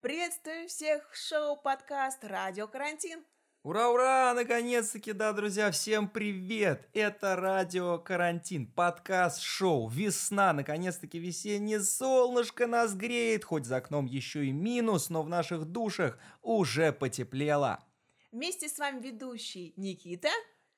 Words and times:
Приветствую 0.00 0.66
всех 0.66 1.10
в 1.12 1.14
шоу-подкаст 1.14 2.24
«Радио 2.24 2.66
Карантин». 2.66 3.22
Ура, 3.62 3.90
ура! 3.90 4.32
Наконец-таки, 4.32 5.12
да, 5.12 5.34
друзья, 5.34 5.70
всем 5.70 6.08
привет! 6.08 6.88
Это 6.94 7.36
радио 7.36 7.98
Карантин, 7.98 8.66
подкаст, 8.66 9.42
шоу, 9.42 9.90
весна, 9.90 10.54
наконец-таки 10.54 11.18
весеннее 11.18 11.80
солнышко 11.80 12.66
нас 12.66 12.94
греет, 12.94 13.44
хоть 13.44 13.66
за 13.66 13.76
окном 13.76 14.06
еще 14.06 14.46
и 14.46 14.52
минус, 14.52 15.10
но 15.10 15.22
в 15.22 15.28
наших 15.28 15.66
душах 15.66 16.18
уже 16.40 16.94
потеплело. 16.94 17.84
Вместе 18.32 18.70
с 18.70 18.78
вами 18.78 19.02
ведущий 19.02 19.74
Никита. 19.76 20.30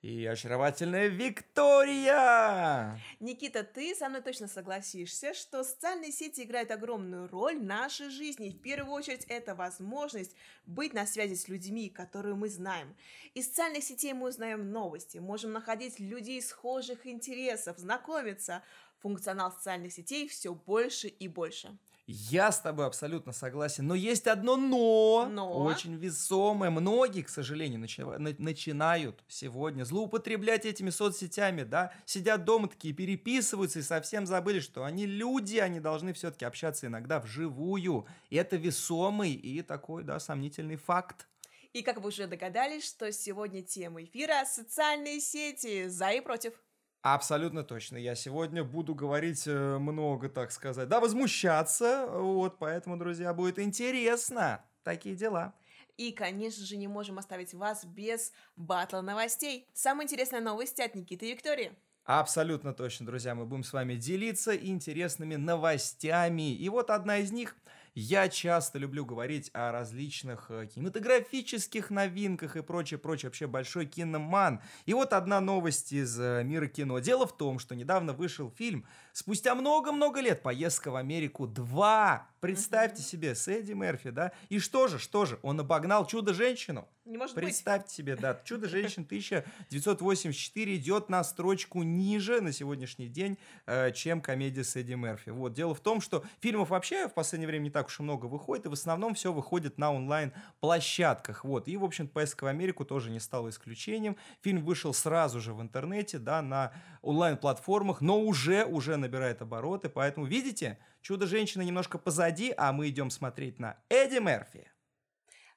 И 0.02 0.26
очаровательная 0.26 1.06
Виктория! 1.06 3.00
Никита, 3.20 3.62
ты 3.62 3.94
со 3.94 4.08
мной 4.08 4.20
точно 4.20 4.48
согласишься, 4.48 5.32
что 5.32 5.62
социальные 5.62 6.10
сети 6.10 6.42
играют 6.42 6.72
огромную 6.72 7.28
роль 7.28 7.56
в 7.56 7.62
нашей 7.62 8.10
жизни. 8.10 8.50
В 8.50 8.60
первую 8.60 8.92
очередь, 8.94 9.24
это 9.28 9.54
возможность 9.54 10.34
быть 10.66 10.92
на 10.92 11.06
связи 11.06 11.34
с 11.34 11.46
людьми, 11.46 11.88
которые 11.88 12.34
мы 12.34 12.48
знаем. 12.48 12.96
Из 13.34 13.46
социальных 13.46 13.84
сетей 13.84 14.12
мы 14.12 14.30
узнаем 14.30 14.72
новости, 14.72 15.18
можем 15.18 15.52
находить 15.52 16.00
людей 16.00 16.42
схожих 16.42 17.06
интересов, 17.06 17.78
знакомиться. 17.78 18.64
Функционал 19.02 19.52
социальных 19.52 19.92
сетей 19.92 20.26
все 20.26 20.52
больше 20.52 21.06
и 21.06 21.28
больше. 21.28 21.78
Я 22.06 22.50
с 22.50 22.60
тобой 22.60 22.86
абсолютно 22.86 23.32
согласен, 23.32 23.86
но 23.86 23.94
есть 23.94 24.26
одно 24.26 24.56
но, 24.56 25.28
Но? 25.30 25.52
очень 25.64 25.94
весомое. 25.94 26.68
Многие, 26.70 27.22
к 27.22 27.28
сожалению, 27.28 27.80
начи- 27.80 28.18
на- 28.18 28.34
начинают 28.38 29.22
сегодня 29.28 29.84
злоупотреблять 29.84 30.66
этими 30.66 30.90
соцсетями, 30.90 31.62
да, 31.62 31.92
сидят 32.04 32.44
дома 32.44 32.68
такие, 32.68 32.92
переписываются 32.92 33.78
и 33.78 33.82
совсем 33.82 34.26
забыли, 34.26 34.58
что 34.58 34.84
они 34.84 35.06
люди, 35.06 35.58
они 35.58 35.78
должны 35.78 36.12
все-таки 36.12 36.44
общаться 36.44 36.86
иногда 36.88 37.20
вживую. 37.20 38.06
И 38.30 38.36
это 38.36 38.56
весомый 38.56 39.32
и 39.32 39.62
такой, 39.62 40.02
да, 40.02 40.18
сомнительный 40.18 40.76
факт. 40.76 41.28
И 41.72 41.82
как 41.82 42.00
вы 42.00 42.08
уже 42.08 42.26
догадались, 42.26 42.84
что 42.86 43.10
сегодня 43.12 43.62
тема 43.62 44.02
эфира– 44.02 44.44
социальные 44.46 45.20
сети, 45.20 45.86
за 45.86 46.10
и 46.10 46.20
против. 46.20 46.54
Абсолютно 47.02 47.64
точно. 47.64 47.96
Я 47.96 48.14
сегодня 48.14 48.62
буду 48.62 48.94
говорить 48.94 49.46
э, 49.48 49.78
много, 49.78 50.28
так 50.28 50.52
сказать, 50.52 50.88
да, 50.88 51.00
возмущаться, 51.00 52.06
вот, 52.06 52.58
поэтому, 52.58 52.96
друзья, 52.96 53.34
будет 53.34 53.58
интересно. 53.58 54.64
Такие 54.84 55.16
дела. 55.16 55.52
И, 55.96 56.12
конечно 56.12 56.64
же, 56.64 56.76
не 56.76 56.86
можем 56.86 57.18
оставить 57.18 57.54
вас 57.54 57.84
без 57.84 58.32
батла 58.54 59.02
новостей. 59.02 59.68
Самые 59.74 60.04
интересные 60.04 60.40
новости 60.40 60.80
от 60.80 60.94
Никиты 60.94 61.28
и 61.28 61.32
Виктории. 61.32 61.72
Абсолютно 62.04 62.72
точно, 62.72 63.06
друзья, 63.06 63.34
мы 63.34 63.46
будем 63.46 63.64
с 63.64 63.72
вами 63.72 63.94
делиться 63.94 64.56
интересными 64.56 65.34
новостями. 65.34 66.54
И 66.54 66.68
вот 66.68 66.90
одна 66.90 67.18
из 67.18 67.32
них. 67.32 67.56
Я 67.94 68.30
часто 68.30 68.78
люблю 68.78 69.04
говорить 69.04 69.50
о 69.52 69.70
различных 69.70 70.46
э, 70.50 70.66
кинематографических 70.66 71.90
новинках 71.90 72.56
и 72.56 72.62
прочее, 72.62 72.96
прочее. 72.96 73.28
Вообще 73.28 73.46
большой 73.46 73.84
киноман. 73.84 74.62
И 74.86 74.94
вот 74.94 75.12
одна 75.12 75.42
новость 75.42 75.92
из 75.92 76.18
э, 76.18 76.42
мира 76.42 76.68
кино. 76.68 77.00
Дело 77.00 77.26
в 77.26 77.36
том, 77.36 77.58
что 77.58 77.74
недавно 77.74 78.14
вышел 78.14 78.50
фильм 78.50 78.86
спустя 79.12 79.54
много-много 79.54 80.20
лет 80.20 80.42
«Поездка 80.42 80.90
в 80.90 80.96
Америку 80.96 81.46
2». 81.46 82.20
Представьте 82.40 83.02
себе, 83.02 83.36
с 83.36 83.46
Эдди 83.46 83.72
Мерфи, 83.72 84.10
да? 84.10 84.32
И 84.48 84.58
что 84.58 84.88
же, 84.88 84.98
что 84.98 85.26
же, 85.26 85.38
он 85.42 85.60
обогнал 85.60 86.06
«Чудо-женщину». 86.06 86.88
Не 87.04 87.18
может 87.18 87.34
быть. 87.34 87.44
Представьте 87.44 87.94
себе, 87.94 88.16
да, 88.16 88.40
«Чудо-женщина» 88.44 89.04
1984 89.04 90.76
идет 90.76 91.08
на 91.08 91.22
строчку 91.24 91.82
ниже 91.82 92.40
на 92.40 92.52
сегодняшний 92.52 93.08
день, 93.08 93.38
э, 93.66 93.92
чем 93.92 94.20
комедия 94.20 94.64
с 94.64 94.74
Эдди 94.76 94.94
Мерфи. 94.94 95.30
Вот, 95.30 95.52
дело 95.52 95.74
в 95.74 95.80
том, 95.80 96.00
что 96.00 96.24
фильмов 96.40 96.70
вообще 96.70 97.08
в 97.08 97.14
последнее 97.14 97.48
время 97.48 97.64
не 97.64 97.70
так 97.70 97.86
уж 97.86 98.00
и 98.00 98.02
много 98.02 98.26
выходит, 98.26 98.66
и 98.66 98.68
в 98.68 98.72
основном 98.72 99.14
все 99.14 99.32
выходит 99.32 99.78
на 99.78 99.92
онлайн-площадках, 99.92 101.44
вот. 101.44 101.68
И, 101.68 101.76
в 101.76 101.84
общем 101.84 102.08
«Поездка 102.08 102.44
в 102.44 102.46
Америку» 102.48 102.84
тоже 102.84 103.10
не 103.10 103.20
стала 103.20 103.50
исключением. 103.50 104.16
Фильм 104.40 104.64
вышел 104.64 104.94
сразу 104.94 105.40
же 105.40 105.54
в 105.54 105.60
интернете, 105.60 106.18
да, 106.18 106.40
на 106.42 106.72
онлайн-платформах, 107.02 108.00
но 108.00 108.20
уже, 108.20 108.64
уже 108.64 108.96
набирает 109.02 109.42
обороты, 109.42 109.88
поэтому, 109.88 110.26
видите, 110.26 110.78
«Чудо-женщина» 111.02 111.62
немножко 111.62 111.98
позади, 111.98 112.54
а 112.56 112.72
мы 112.72 112.88
идем 112.88 113.10
смотреть 113.10 113.58
на 113.58 113.78
Эдди 113.90 114.18
Мерфи. 114.18 114.70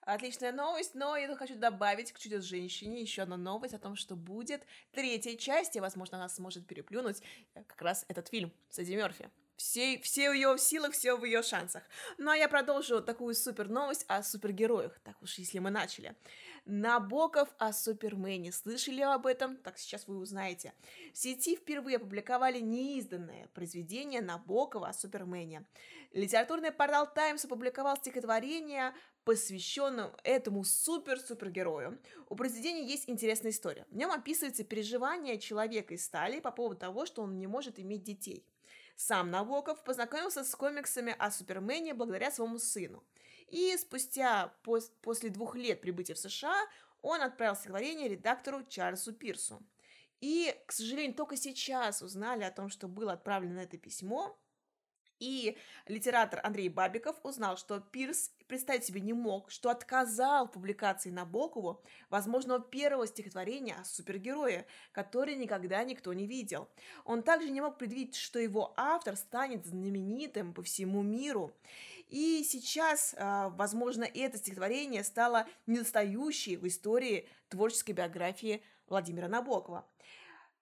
Отличная 0.01 0.51
новость, 0.51 0.94
но 0.94 1.17
я 1.17 1.35
хочу 1.35 1.56
добавить 1.56 2.11
к 2.11 2.19
«Чудо-женщине» 2.19 3.01
еще 3.01 3.23
одну 3.23 3.38
новость 3.38 3.73
о 3.73 3.79
том, 3.79 3.95
что 3.95 4.16
будет 4.16 4.63
третья 4.91 5.35
часть, 5.35 5.75
и, 5.75 5.79
возможно, 5.79 6.17
она 6.17 6.29
сможет 6.29 6.67
переплюнуть 6.67 7.23
э, 7.56 7.63
как 7.63 7.81
раз 7.81 8.06
этот 8.07 8.28
фильм 8.28 8.53
с 8.69 8.78
Эдди 8.78 8.94
Мерфи. 8.94 9.31
Все, 9.58 10.00
все 10.02 10.30
в 10.30 10.34
ее 10.34 10.58
силах, 10.58 10.92
все 10.92 11.16
в 11.16 11.24
ее 11.24 11.42
шансах. 11.42 11.84
Ну 12.18 12.32
а 12.32 12.36
я 12.36 12.50
продолжу 12.50 13.02
такую 13.02 13.36
супер 13.36 13.70
новость 13.70 14.06
о 14.08 14.22
супергероях. 14.22 15.00
Так 15.04 15.22
уж, 15.22 15.38
если 15.38 15.60
мы 15.60 15.70
начали. 15.70 16.16
Набоков 16.66 17.50
о 17.60 17.72
Супермене. 17.74 18.52
Слышали 18.52 19.02
об 19.02 19.28
этом? 19.28 19.56
Так 19.58 19.78
сейчас 19.78 20.08
вы 20.08 20.18
узнаете. 20.18 20.74
В 21.14 21.18
сети 21.18 21.56
впервые 21.56 21.98
опубликовали 21.98 22.60
неизданное 22.60 23.48
произведение 23.54 24.22
Набокова 24.22 24.90
о 24.90 24.94
Супермене. 24.94 25.66
Литературный 26.12 26.72
портал 26.72 27.08
Times 27.14 27.46
опубликовал 27.46 27.98
стихотворение 27.98 28.94
посвященном 29.26 30.12
этому 30.24 30.64
супер-супергерою. 30.64 32.00
У 32.30 32.36
произведения 32.36 32.86
есть 32.86 33.10
интересная 33.10 33.52
история. 33.52 33.86
В 33.92 33.96
нем 33.96 34.12
описывается 34.12 34.64
переживание 34.64 35.40
человека 35.40 35.94
из 35.94 36.04
стали 36.04 36.40
по 36.40 36.52
поводу 36.52 36.80
того, 36.80 37.06
что 37.06 37.22
он 37.22 37.38
не 37.38 37.48
может 37.48 37.80
иметь 37.80 38.04
детей. 38.04 38.44
Сам 38.95 39.29
Набоков 39.29 39.83
познакомился 39.83 40.44
с 40.44 40.56
комиксами 40.56 41.16
о 41.17 41.31
Супермене 41.31 41.94
благодаря 41.94 42.31
своему 42.31 42.57
сыну. 42.59 43.03
И 43.47 43.75
спустя 43.78 44.53
пос- 44.63 44.91
после 45.01 45.29
двух 45.29 45.56
лет 45.56 45.81
прибытия 45.81 46.13
в 46.13 46.19
США 46.19 46.56
он 47.01 47.22
отправил 47.22 47.56
стихотворение 47.56 48.07
редактору 48.07 48.63
Чарльзу 48.63 49.13
Пирсу. 49.13 49.61
И, 50.22 50.56
к 50.66 50.72
сожалению, 50.72 51.13
только 51.13 51.35
сейчас 51.35 52.01
узнали 52.01 52.44
о 52.44 52.51
том, 52.51 52.69
что 52.69 52.88
было 52.88 53.13
отправлено 53.13 53.59
это 53.59 53.78
письмо, 53.78 54.39
и 55.20 55.58
литератор 55.88 56.40
Андрей 56.44 56.70
Бабиков 56.70 57.16
узнал, 57.24 57.58
что 57.58 57.80
Пирс 57.80 58.31
представить 58.48 58.84
себе 58.84 59.02
не 59.02 59.14
мог, 59.14 59.50
что 59.52 59.70
отказал 59.70 60.48
публикации 60.48 61.09
Набокову 61.09 61.81
возможного 62.09 62.59
первого 62.59 63.08
стихотворения 63.08 63.75
о 63.75 63.86
супергерое, 63.86 64.66
который 64.92 65.36
никогда 65.36 65.84
никто 65.84 66.14
не 66.14 66.28
видел. 66.28 66.68
Он 67.06 67.24
также 67.24 67.50
не 67.50 67.62
мог 67.62 67.78
предвидеть, 67.78 68.16
что 68.16 68.40
его 68.40 68.74
автор 68.78 69.16
станет 69.16 69.66
знаменитым 69.66 70.54
по 70.54 70.64
всему 70.64 71.02
миру. 71.02 71.54
И 72.09 72.44
сейчас, 72.44 73.16
а, 73.18 73.50
возможно, 73.50 74.04
это 74.04 74.38
стихотворение 74.38 75.04
стало 75.04 75.48
недостающей 75.66 76.56
в 76.56 76.68
истории 76.68 77.28
творческой 77.50 77.92
биографии 77.92 78.62
Владимира 78.88 79.28
Набокова. 79.28 79.88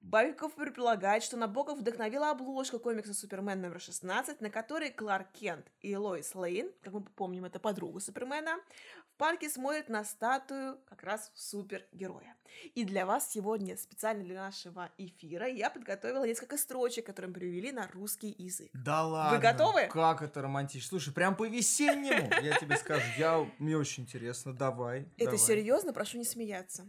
Бабиков 0.03 0.53
предполагает, 0.55 1.23
что 1.23 1.37
Набоков 1.37 1.79
вдохновила 1.79 2.31
обложка 2.31 2.77
комикса 2.77 3.13
«Супермен 3.13 3.61
номер 3.61 3.77
16», 3.77 4.37
на 4.41 4.49
которой 4.49 4.91
Кларк 4.91 5.31
Кент 5.31 5.65
и 5.79 5.95
Лоис 5.95 6.35
Лейн, 6.35 6.69
как 6.81 6.93
мы 6.93 7.01
помним, 7.01 7.45
это 7.45 7.57
подруга 7.57 8.01
Супермена, 8.01 8.59
в 9.07 9.17
парке 9.17 9.49
смотрят 9.49 9.87
на 9.87 10.03
статую 10.03 10.77
как 10.89 11.03
раз 11.03 11.31
супергероя. 11.35 12.35
И 12.75 12.83
для 12.83 13.05
вас 13.05 13.31
сегодня, 13.31 13.77
специально 13.77 14.25
для 14.25 14.35
нашего 14.35 14.91
эфира, 14.97 15.47
я 15.47 15.69
подготовила 15.69 16.25
несколько 16.25 16.57
строчек, 16.57 17.05
которые 17.05 17.29
мы 17.29 17.35
перевели 17.35 17.71
на 17.71 17.87
русский 17.87 18.35
язык. 18.37 18.71
Да 18.73 19.05
ладно. 19.05 19.39
готовы? 19.39 19.87
Как 19.87 20.21
это 20.21 20.41
романтично. 20.41 20.89
Слушай, 20.89 21.13
прям 21.13 21.37
по-весеннему, 21.37 22.29
я 22.41 22.59
тебе 22.59 22.75
скажу. 22.75 23.05
Я, 23.17 23.49
мне 23.57 23.77
очень 23.77 24.03
интересно. 24.03 24.53
Давай. 24.53 25.07
Это 25.17 25.37
серьезно, 25.37 25.93
прошу 25.93 26.17
не 26.17 26.25
смеяться. 26.25 26.85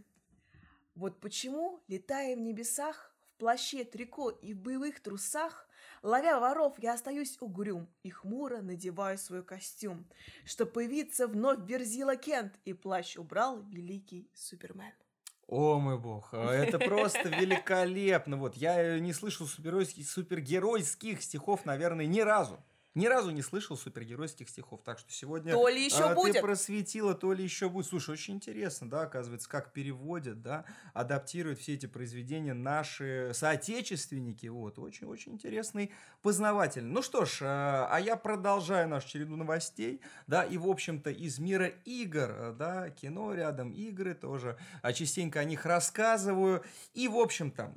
Вот 0.95 1.19
почему, 1.19 1.83
летая 1.89 2.37
в 2.37 2.39
небесах, 2.39 3.13
в 3.27 3.37
плаще, 3.37 3.83
трико 3.83 4.29
и 4.29 4.53
в 4.53 4.61
боевых 4.61 5.01
трусах, 5.01 5.67
ловя 6.01 6.39
воров, 6.39 6.75
я 6.79 6.93
остаюсь 6.93 7.37
угрюм 7.41 7.89
и 8.03 8.09
хмуро 8.09 8.61
надеваю 8.61 9.17
свой 9.17 9.43
костюм, 9.43 10.07
что 10.45 10.65
появиться 10.65 11.27
вновь 11.27 11.59
Верзила 11.67 12.15
Кент, 12.15 12.53
и 12.63 12.71
плащ 12.71 13.17
убрал 13.17 13.61
великий 13.63 14.29
Супермен. 14.33 14.93
О 15.47 15.79
мой 15.79 15.99
бог, 15.99 16.29
а 16.31 16.51
это 16.51 16.79
просто 16.79 17.27
великолепно. 17.27 18.37
Вот, 18.37 18.55
я 18.55 18.97
не 18.97 19.11
слышал 19.11 19.45
супергеройских, 19.45 20.09
супергеройских 20.09 21.21
стихов, 21.21 21.65
наверное, 21.65 22.05
ни 22.05 22.21
разу. 22.21 22.63
Ни 22.95 23.07
разу 23.07 23.31
не 23.31 23.41
слышал 23.41 23.75
супергеройских 23.75 24.47
стихов, 24.47 24.79
так 24.81 24.99
что 24.99 25.11
сегодня 25.11 25.51
То 25.51 25.67
ли 25.67 25.83
еще 25.83 26.05
а, 26.05 26.15
будет. 26.15 26.35
ты 26.35 26.41
просветила, 26.41 27.13
то 27.13 27.33
ли 27.33 27.43
еще 27.43 27.67
будет. 27.67 27.87
Слушай, 27.87 28.11
очень 28.11 28.35
интересно, 28.35 28.89
да, 28.89 29.01
оказывается, 29.01 29.49
как 29.49 29.73
переводят, 29.73 30.41
да, 30.41 30.63
адаптируют 30.93 31.59
все 31.59 31.73
эти 31.73 31.87
произведения 31.87 32.53
наши 32.53 33.31
соотечественники, 33.33 34.47
вот, 34.47 34.79
очень-очень 34.79 35.33
интересный, 35.33 35.91
познавательный. 36.21 36.89
Ну 36.89 37.01
что 37.01 37.25
ж, 37.25 37.39
а, 37.41 37.89
а 37.91 37.99
я 37.99 38.15
продолжаю 38.15 38.87
нашу 38.87 39.09
череду 39.09 39.35
новостей, 39.35 39.99
да, 40.27 40.45
и, 40.45 40.57
в 40.57 40.65
общем-то, 40.65 41.09
из 41.09 41.37
мира 41.37 41.67
игр, 41.83 42.55
да, 42.57 42.91
кино 42.91 43.33
рядом, 43.33 43.73
игры 43.73 44.13
тоже, 44.13 44.57
а 44.81 44.93
частенько 44.93 45.41
о 45.41 45.43
них 45.43 45.65
рассказываю, 45.65 46.63
и, 46.93 47.09
в 47.09 47.17
общем-то, 47.17 47.75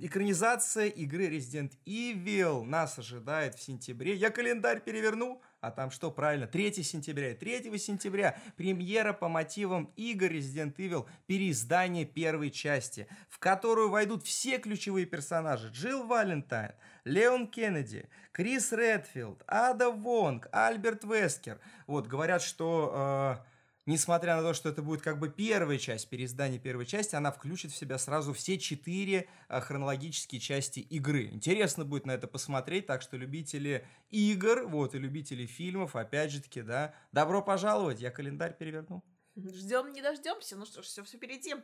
экранизация 0.00 0.86
игры 0.86 1.26
Resident 1.26 1.72
Evil 1.84 2.62
нас 2.62 3.00
ожидает 3.00 3.56
в 3.56 3.62
сентябре. 3.62 4.14
Я 4.14 4.30
календарь 4.30 4.59
переверну, 4.60 5.40
а 5.60 5.70
там 5.70 5.90
что, 5.90 6.10
правильно, 6.10 6.46
3 6.46 6.82
сентября. 6.82 7.34
3 7.34 7.78
сентября 7.78 8.38
премьера 8.56 9.12
по 9.12 9.28
мотивам 9.28 9.92
игр 9.96 10.26
Resident 10.26 10.76
Evil, 10.76 11.08
переиздание 11.26 12.04
первой 12.04 12.50
части, 12.50 13.06
в 13.28 13.38
которую 13.38 13.90
войдут 13.90 14.24
все 14.24 14.58
ключевые 14.58 15.06
персонажи. 15.06 15.68
Джилл 15.72 16.06
Валентайн, 16.06 16.72
Леон 17.04 17.46
Кеннеди, 17.46 18.08
Крис 18.32 18.72
Редфилд, 18.72 19.42
Ада 19.46 19.90
Вонг, 19.90 20.48
Альберт 20.52 21.04
Вескер. 21.04 21.60
Вот, 21.86 22.06
говорят, 22.06 22.42
что... 22.42 23.36
Э, 23.44 23.49
несмотря 23.90 24.36
на 24.36 24.42
то, 24.42 24.54
что 24.54 24.68
это 24.68 24.82
будет 24.82 25.02
как 25.02 25.18
бы 25.18 25.28
первая 25.28 25.76
часть, 25.76 26.08
переиздание 26.08 26.60
первой 26.60 26.86
части, 26.86 27.16
она 27.16 27.32
включит 27.32 27.72
в 27.72 27.76
себя 27.76 27.98
сразу 27.98 28.32
все 28.32 28.58
четыре 28.58 29.28
а, 29.48 29.60
хронологические 29.60 30.40
части 30.40 30.78
игры. 30.80 31.24
Интересно 31.24 31.84
будет 31.84 32.06
на 32.06 32.12
это 32.12 32.28
посмотреть, 32.28 32.86
так 32.86 33.02
что 33.02 33.16
любители 33.16 33.84
игр, 34.10 34.66
вот, 34.66 34.94
и 34.94 34.98
любители 34.98 35.44
фильмов, 35.44 35.96
опять 35.96 36.30
же 36.30 36.40
таки, 36.40 36.62
да, 36.62 36.94
добро 37.10 37.42
пожаловать, 37.42 38.00
я 38.00 38.10
календарь 38.10 38.56
перевернул. 38.56 39.02
Ждем, 39.36 39.92
не 39.92 40.02
дождемся. 40.02 40.56
Ну 40.56 40.66
что 40.66 40.82
ж, 40.82 40.86
все, 40.86 41.04
впереди. 41.04 41.54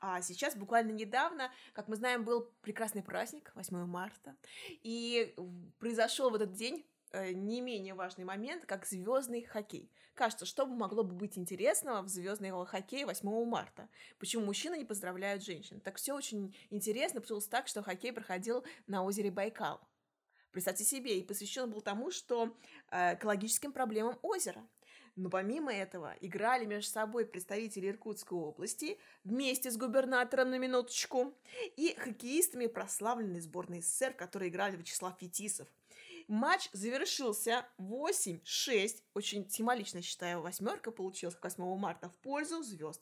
А 0.00 0.22
сейчас, 0.22 0.56
буквально 0.56 0.92
недавно, 0.92 1.52
как 1.72 1.88
мы 1.88 1.96
знаем, 1.96 2.24
был 2.24 2.50
прекрасный 2.62 3.02
праздник, 3.02 3.52
8 3.54 3.84
марта. 3.84 4.36
И 4.82 5.34
произошел 5.78 6.30
в 6.30 6.34
этот 6.34 6.52
день 6.52 6.84
не 7.12 7.60
менее 7.60 7.94
важный 7.94 8.24
момент, 8.24 8.66
как 8.66 8.86
звездный 8.86 9.42
хоккей. 9.42 9.90
Кажется, 10.14 10.46
что 10.46 10.66
могло 10.66 11.02
бы 11.02 11.14
быть 11.14 11.36
интересного 11.36 12.02
в 12.02 12.08
звездного 12.08 12.64
хоккее 12.64 13.06
8 13.06 13.44
марта? 13.44 13.88
Почему 14.18 14.46
мужчины 14.46 14.76
не 14.76 14.84
поздравляют 14.84 15.44
женщин? 15.44 15.80
Так 15.80 15.96
все 15.96 16.14
очень 16.14 16.56
интересно, 16.70 17.20
получилось 17.20 17.48
так, 17.48 17.68
что 17.68 17.82
хоккей 17.82 18.12
проходил 18.12 18.64
на 18.86 19.04
озере 19.04 19.30
Байкал. 19.30 19.80
Представьте 20.52 20.84
себе, 20.84 21.18
и 21.18 21.22
посвящен 21.22 21.70
был 21.70 21.82
тому, 21.82 22.10
что 22.10 22.56
э, 22.90 23.14
экологическим 23.14 23.72
проблемам 23.72 24.18
озера. 24.22 24.66
Но 25.14 25.28
помимо 25.28 25.72
этого 25.72 26.14
играли 26.20 26.64
между 26.64 26.90
собой 26.90 27.26
представители 27.26 27.88
Иркутской 27.88 28.38
области 28.38 28.98
вместе 29.24 29.70
с 29.70 29.76
губернатором 29.76 30.50
на 30.50 30.58
минуточку 30.58 31.34
и 31.76 31.94
хоккеистами 31.98 32.66
прославленной 32.66 33.40
сборной 33.40 33.82
СССР, 33.82 34.14
которые 34.14 34.48
играли 34.48 34.76
Вячеслав 34.76 35.18
Фетисов– 35.18 35.68
Матч 36.28 36.68
завершился 36.72 37.66
8-6. 37.78 39.02
Очень 39.14 39.48
символично, 39.48 40.02
считаю, 40.02 40.40
восьмерка 40.40 40.90
получилась 40.90 41.36
8 41.40 41.78
марта 41.78 42.08
в 42.08 42.16
пользу 42.16 42.62
звезд. 42.62 43.00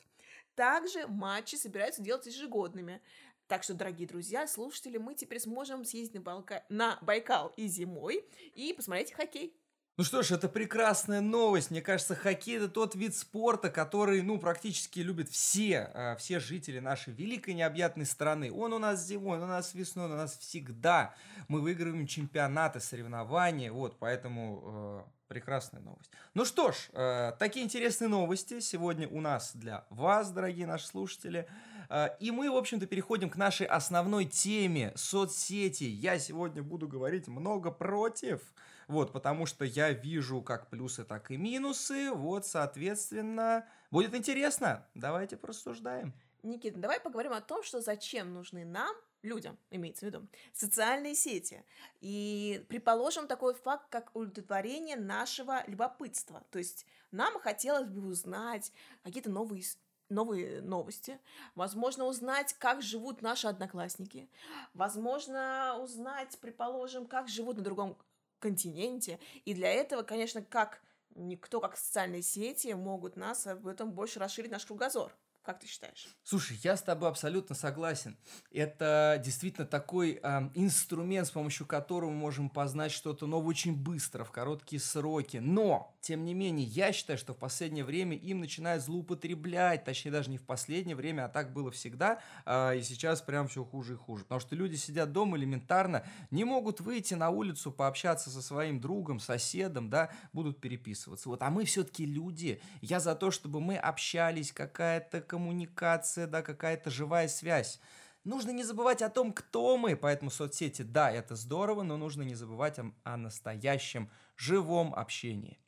Также 0.55 1.07
матчи 1.07 1.57
собираются 1.57 2.03
делать 2.03 2.27
ежегодными. 2.27 3.01
Так 3.47 3.63
что, 3.63 3.75
дорогие 3.75 4.07
друзья, 4.07 4.47
слушатели, 4.47 4.99
мы 4.99 5.15
теперь 5.15 5.41
сможем 5.41 5.85
съездить 5.85 6.15
на, 6.15 6.21
Балка... 6.21 6.65
на 6.69 6.99
Байкал 7.01 7.53
и 7.57 7.67
зимой 7.67 8.25
и 8.55 8.73
посмотреть 8.73 9.13
хоккей. 9.13 9.57
Ну 9.97 10.03
что 10.03 10.23
ж, 10.23 10.33
это 10.33 10.49
прекрасная 10.49 11.21
новость. 11.21 11.71
Мне 11.71 11.81
кажется, 11.81 12.17
хоккей 12.17 12.57
это 12.57 12.69
тот 12.69 12.97
вид 12.97 13.15
спорта, 13.15 13.71
который, 13.71 14.23
ну, 14.23 14.39
практически 14.39 14.99
любят 14.99 15.29
все, 15.29 15.89
э, 15.95 16.17
все 16.17 16.41
жители 16.41 16.81
нашей 16.81 17.13
великой 17.13 17.55
необъятной 17.55 18.05
страны. 18.05 18.53
Он 18.53 18.73
у 18.73 18.81
нас 18.81 19.07
зимой, 19.07 19.39
он 19.39 19.45
у 19.45 19.47
нас 19.47 19.73
весной, 19.73 20.07
он 20.07 20.13
у 20.13 20.17
нас 20.17 20.37
всегда. 20.37 21.15
Мы 21.47 21.61
выигрываем 21.61 22.09
чемпионаты, 22.09 22.81
соревнования, 22.81 23.71
вот, 23.71 23.97
поэтому 24.01 25.07
э, 25.07 25.11
прекрасная 25.29 25.81
новость. 25.81 26.11
Ну 26.35 26.45
что 26.45 26.73
ж, 26.73 26.91
э, 26.93 27.33
такие 27.39 27.65
интересные 27.65 28.09
новости 28.09 28.59
сегодня 28.59 29.07
у 29.07 29.21
нас 29.21 29.55
для 29.55 29.85
вас, 29.91 30.33
дорогие 30.33 30.67
наши 30.67 30.89
слушатели. 30.89 31.47
Э, 31.89 32.09
и 32.21 32.31
мы, 32.31 32.51
в 32.51 32.57
общем-то, 32.57 32.87
переходим 32.87 33.31
к 33.31 33.37
нашей 33.37 33.67
основной 33.67 34.25
теме 34.25 34.93
соцсети. 34.97 35.85
Я 35.85 36.19
сегодня 36.19 36.63
буду 36.63 36.89
говорить 36.89 37.29
много 37.29 37.71
против 37.71 38.41
вот, 38.89 39.13
потому 39.13 39.47
что 39.47 39.65
я 39.65 39.93
вижу 39.93 40.43
как 40.43 40.69
плюсы, 40.69 41.05
так 41.05 41.31
и 41.31 41.37
минусы, 41.37 42.11
вот, 42.13 42.47
соответственно, 42.47 43.67
будет 43.91 44.15
интересно, 44.15 44.87
давайте 44.95 45.37
порассуждаем. 45.37 46.13
Никита, 46.43 46.79
давай 46.79 47.01
поговорим 47.01 47.33
о 47.33 47.41
том, 47.41 47.63
что 47.63 47.81
зачем 47.81 48.35
нужны 48.35 48.67
нам, 48.67 48.95
людям, 49.23 49.57
имеется 49.71 50.05
в 50.05 50.09
виду, 50.09 50.29
социальные 50.53 51.15
сети. 51.15 51.65
И 52.03 52.63
предположим 52.69 53.27
такой 53.27 53.55
факт, 53.55 53.87
как 53.89 54.15
удовлетворение 54.15 54.97
нашего 54.97 55.63
любопытства. 55.67 56.45
То 56.51 56.59
есть 56.59 56.85
нам 57.11 57.41
хотелось 57.41 57.89
бы 57.89 58.07
узнать 58.07 58.71
какие-то 59.03 59.31
новые 59.31 59.63
новые 60.09 60.61
новости, 60.63 61.19
возможно, 61.55 62.05
узнать, 62.05 62.55
как 62.55 62.83
живут 62.83 63.23
наши 63.23 63.47
одноклассники, 63.47 64.29
возможно, 64.75 65.79
узнать, 65.83 66.39
предположим, 66.41 67.07
как 67.07 67.29
живут 67.29 67.57
на 67.57 67.63
другом 67.63 67.97
континенте. 68.39 69.19
И 69.45 69.55
для 69.55 69.71
этого, 69.71 70.03
конечно, 70.03 70.43
как 70.43 70.83
никто, 71.15 71.61
как 71.61 71.77
социальные 71.77 72.23
сети 72.23 72.73
могут 72.75 73.17
нас 73.17 73.47
об 73.47 73.67
этом 73.67 73.93
больше 73.93 74.19
расширить 74.19 74.51
наш 74.51 74.67
кругозор. 74.67 75.17
Как 75.45 75.61
ты 75.61 75.67
считаешь? 75.67 76.09
Слушай, 76.23 76.59
я 76.63 76.75
с 76.75 76.81
тобой 76.83 77.11
абсолютно 77.11 77.55
согласен. 77.55 78.17
Это 78.51 79.21
действительно 79.23 79.67
такой 79.67 80.19
э, 80.23 80.51
инструмент, 80.55 81.27
с 81.27 81.31
помощью 81.31 81.67
которого 81.67 82.09
мы 82.09 82.17
можем 82.17 82.49
познать 82.49 82.93
что-то 82.93 83.27
новое 83.27 83.51
очень 83.51 83.77
быстро, 83.77 84.25
в 84.25 84.31
короткие 84.31 84.81
сроки. 84.81 85.37
Но, 85.37 85.95
тем 86.01 86.25
не 86.25 86.33
менее, 86.33 86.67
я 86.67 86.93
считаю, 86.93 87.19
что 87.19 87.35
в 87.35 87.37
последнее 87.37 87.85
время 87.85 88.17
им 88.17 88.41
начинают 88.41 88.83
злоупотреблять, 88.83 89.85
точнее 89.85 90.13
даже 90.13 90.31
не 90.31 90.39
в 90.39 90.47
последнее 90.47 90.97
время, 90.97 91.27
а 91.27 91.29
так 91.29 91.53
было 91.53 91.71
всегда, 91.71 92.21
э, 92.47 92.79
и 92.79 92.83
сейчас 92.83 93.21
прям 93.21 93.47
все 93.47 93.65
хуже 93.65 93.93
и 93.93 93.97
хуже. 93.97 94.23
Потому 94.23 94.41
что 94.41 94.57
люди 94.57 94.77
сидят 94.77 95.13
дома 95.13 95.37
элементарно, 95.37 96.07
не 96.31 96.45
могут 96.45 96.81
выйти 96.81 97.13
на 97.13 97.29
улицу, 97.29 97.71
пообщаться 97.71 98.31
со 98.31 98.41
своим 98.41 98.81
другом, 98.81 99.21
соседом, 99.21 99.91
да, 99.91 100.11
будут 100.33 100.63
переписываться. 100.63 101.29
Вот, 101.29 101.43
а 101.43 101.51
мы 101.51 101.67
все-таки 101.67 102.07
люди. 102.07 102.63
Я 102.81 102.99
за 102.99 103.15
то, 103.15 103.31
чтобы 103.31 103.61
мы 103.61 103.77
общались, 103.77 104.51
какая-то 104.51 105.21
коммуникация, 105.35 106.29
да, 106.29 106.43
какая-то 106.43 106.91
живая 106.91 107.27
связь. 107.27 107.81
Нужно 108.23 108.53
не 108.53 108.63
забывать 108.63 109.03
о 109.03 109.11
том, 109.11 109.33
кто 109.33 109.77
мы, 109.77 109.97
поэтому 109.97 110.31
соцсети, 110.31 110.83
да, 110.83 111.11
это 111.11 111.35
здорово, 111.35 111.83
но 111.83 111.97
нужно 111.97 112.23
не 112.23 112.37
забывать 112.37 112.79
о, 112.79 112.93
о 113.03 113.17
настоящем 113.17 114.11
живом 114.37 114.95
общении. 114.95 115.59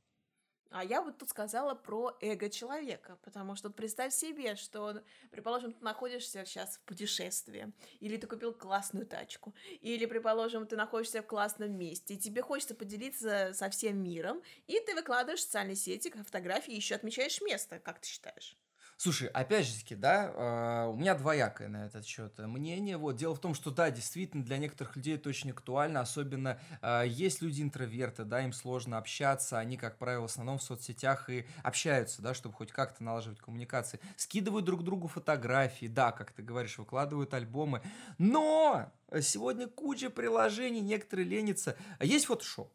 А 0.70 0.84
я 0.84 1.02
вот 1.02 1.18
тут 1.18 1.30
сказала 1.30 1.74
про 1.74 2.16
эго 2.20 2.48
человека, 2.48 3.18
потому 3.24 3.56
что 3.56 3.70
представь 3.70 4.12
себе, 4.14 4.54
что, 4.54 5.02
предположим, 5.32 5.72
ты 5.72 5.84
находишься 5.84 6.44
сейчас 6.44 6.76
в 6.76 6.80
путешествии, 6.82 7.72
или 7.98 8.16
ты 8.16 8.28
купил 8.28 8.54
классную 8.54 9.06
тачку, 9.06 9.52
или, 9.80 10.06
предположим, 10.06 10.66
ты 10.66 10.76
находишься 10.76 11.22
в 11.22 11.26
классном 11.26 11.76
месте, 11.76 12.14
и 12.14 12.18
тебе 12.18 12.40
хочется 12.42 12.76
поделиться 12.76 13.52
со 13.52 13.68
всем 13.70 13.98
миром, 13.98 14.42
и 14.68 14.78
ты 14.78 14.94
выкладываешь 14.94 15.40
в 15.40 15.44
социальные 15.44 15.76
сети 15.76 16.10
фотографии 16.10 16.72
и 16.72 16.76
еще 16.76 16.94
отмечаешь 16.94 17.40
место, 17.40 17.80
как 17.80 18.00
ты 18.00 18.08
считаешь? 18.08 18.56
Слушай, 18.98 19.28
опять 19.28 19.66
же 19.66 19.74
таки, 19.78 19.94
да, 19.94 20.32
э, 20.34 20.88
у 20.88 20.96
меня 20.96 21.14
двоякое 21.14 21.68
на 21.68 21.84
этот 21.84 22.06
счет 22.06 22.38
мнение. 22.38 22.96
Вот 22.96 23.16
дело 23.16 23.34
в 23.34 23.38
том, 23.38 23.52
что 23.54 23.70
да, 23.70 23.90
действительно 23.90 24.42
для 24.42 24.56
некоторых 24.56 24.96
людей 24.96 25.16
это 25.16 25.28
очень 25.28 25.50
актуально, 25.50 26.00
особенно 26.00 26.58
э, 26.80 27.04
есть 27.06 27.42
люди 27.42 27.60
интроверты, 27.60 28.24
да, 28.24 28.42
им 28.42 28.54
сложно 28.54 28.96
общаться, 28.96 29.58
они, 29.58 29.76
как 29.76 29.98
правило, 29.98 30.22
в 30.22 30.30
основном 30.30 30.56
в 30.56 30.62
соцсетях 30.62 31.28
и 31.28 31.46
общаются, 31.62 32.22
да, 32.22 32.32
чтобы 32.32 32.54
хоть 32.54 32.72
как-то 32.72 33.04
налаживать 33.04 33.38
коммуникации, 33.38 34.00
скидывают 34.16 34.64
друг 34.64 34.82
другу 34.82 35.08
фотографии, 35.08 35.86
да, 35.86 36.10
как 36.10 36.32
ты 36.32 36.42
говоришь, 36.42 36.78
выкладывают 36.78 37.34
альбомы, 37.34 37.82
но 38.16 38.90
сегодня 39.20 39.66
куча 39.66 40.08
приложений, 40.08 40.80
некоторые 40.80 41.28
ленятся. 41.28 41.76
Есть 42.00 42.28
Photoshop, 42.30 42.70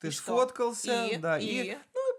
ты 0.00 0.08
и 0.08 0.10
сфоткался, 0.10 1.06
и? 1.06 1.16
да, 1.18 1.38
и, 1.38 1.44
и 1.44 1.78
ну 1.92 2.14
и 2.14 2.18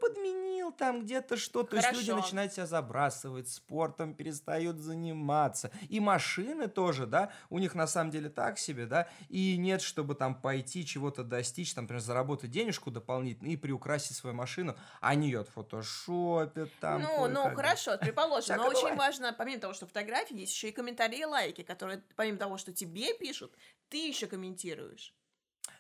там 0.71 1.03
где-то 1.03 1.37
что. 1.37 1.63
То 1.63 1.75
есть 1.75 1.91
люди 1.93 2.11
начинают 2.11 2.53
себя 2.53 2.65
забрасывать, 2.65 3.49
спортом 3.49 4.13
перестают 4.13 4.77
заниматься. 4.77 5.71
И 5.89 5.99
машины 5.99 6.67
тоже, 6.67 7.05
да, 7.05 7.31
у 7.49 7.59
них 7.59 7.75
на 7.75 7.87
самом 7.87 8.11
деле 8.11 8.29
так 8.29 8.57
себе, 8.57 8.85
да, 8.85 9.07
и 9.29 9.57
нет, 9.57 9.81
чтобы 9.81 10.15
там 10.15 10.35
пойти 10.35 10.85
чего-то 10.85 11.23
достичь, 11.23 11.73
там, 11.73 11.85
например, 11.85 12.01
заработать 12.01 12.51
денежку 12.51 12.91
дополнительно 12.91 13.49
и 13.49 13.57
приукрасить 13.57 14.15
свою 14.15 14.35
машину. 14.35 14.75
Они 14.99 15.27
ее 15.27 15.41
отфотошопят 15.41 16.69
там. 16.79 17.01
Ну, 17.01 17.27
ну, 17.27 17.55
хорошо, 17.55 17.97
предположим. 17.97 18.57
Но 18.57 18.67
очень 18.67 18.95
важно, 18.95 19.33
помимо 19.33 19.61
того, 19.61 19.73
что 19.73 19.85
фотографии, 19.87 20.39
есть 20.39 20.53
еще 20.53 20.69
и 20.69 20.71
комментарии 20.71 21.19
и 21.19 21.25
лайки, 21.25 21.61
которые, 21.61 22.03
помимо 22.15 22.37
того, 22.37 22.57
что 22.57 22.73
тебе 22.73 23.13
пишут, 23.13 23.53
ты 23.89 24.07
еще 24.07 24.27
комментируешь. 24.27 25.13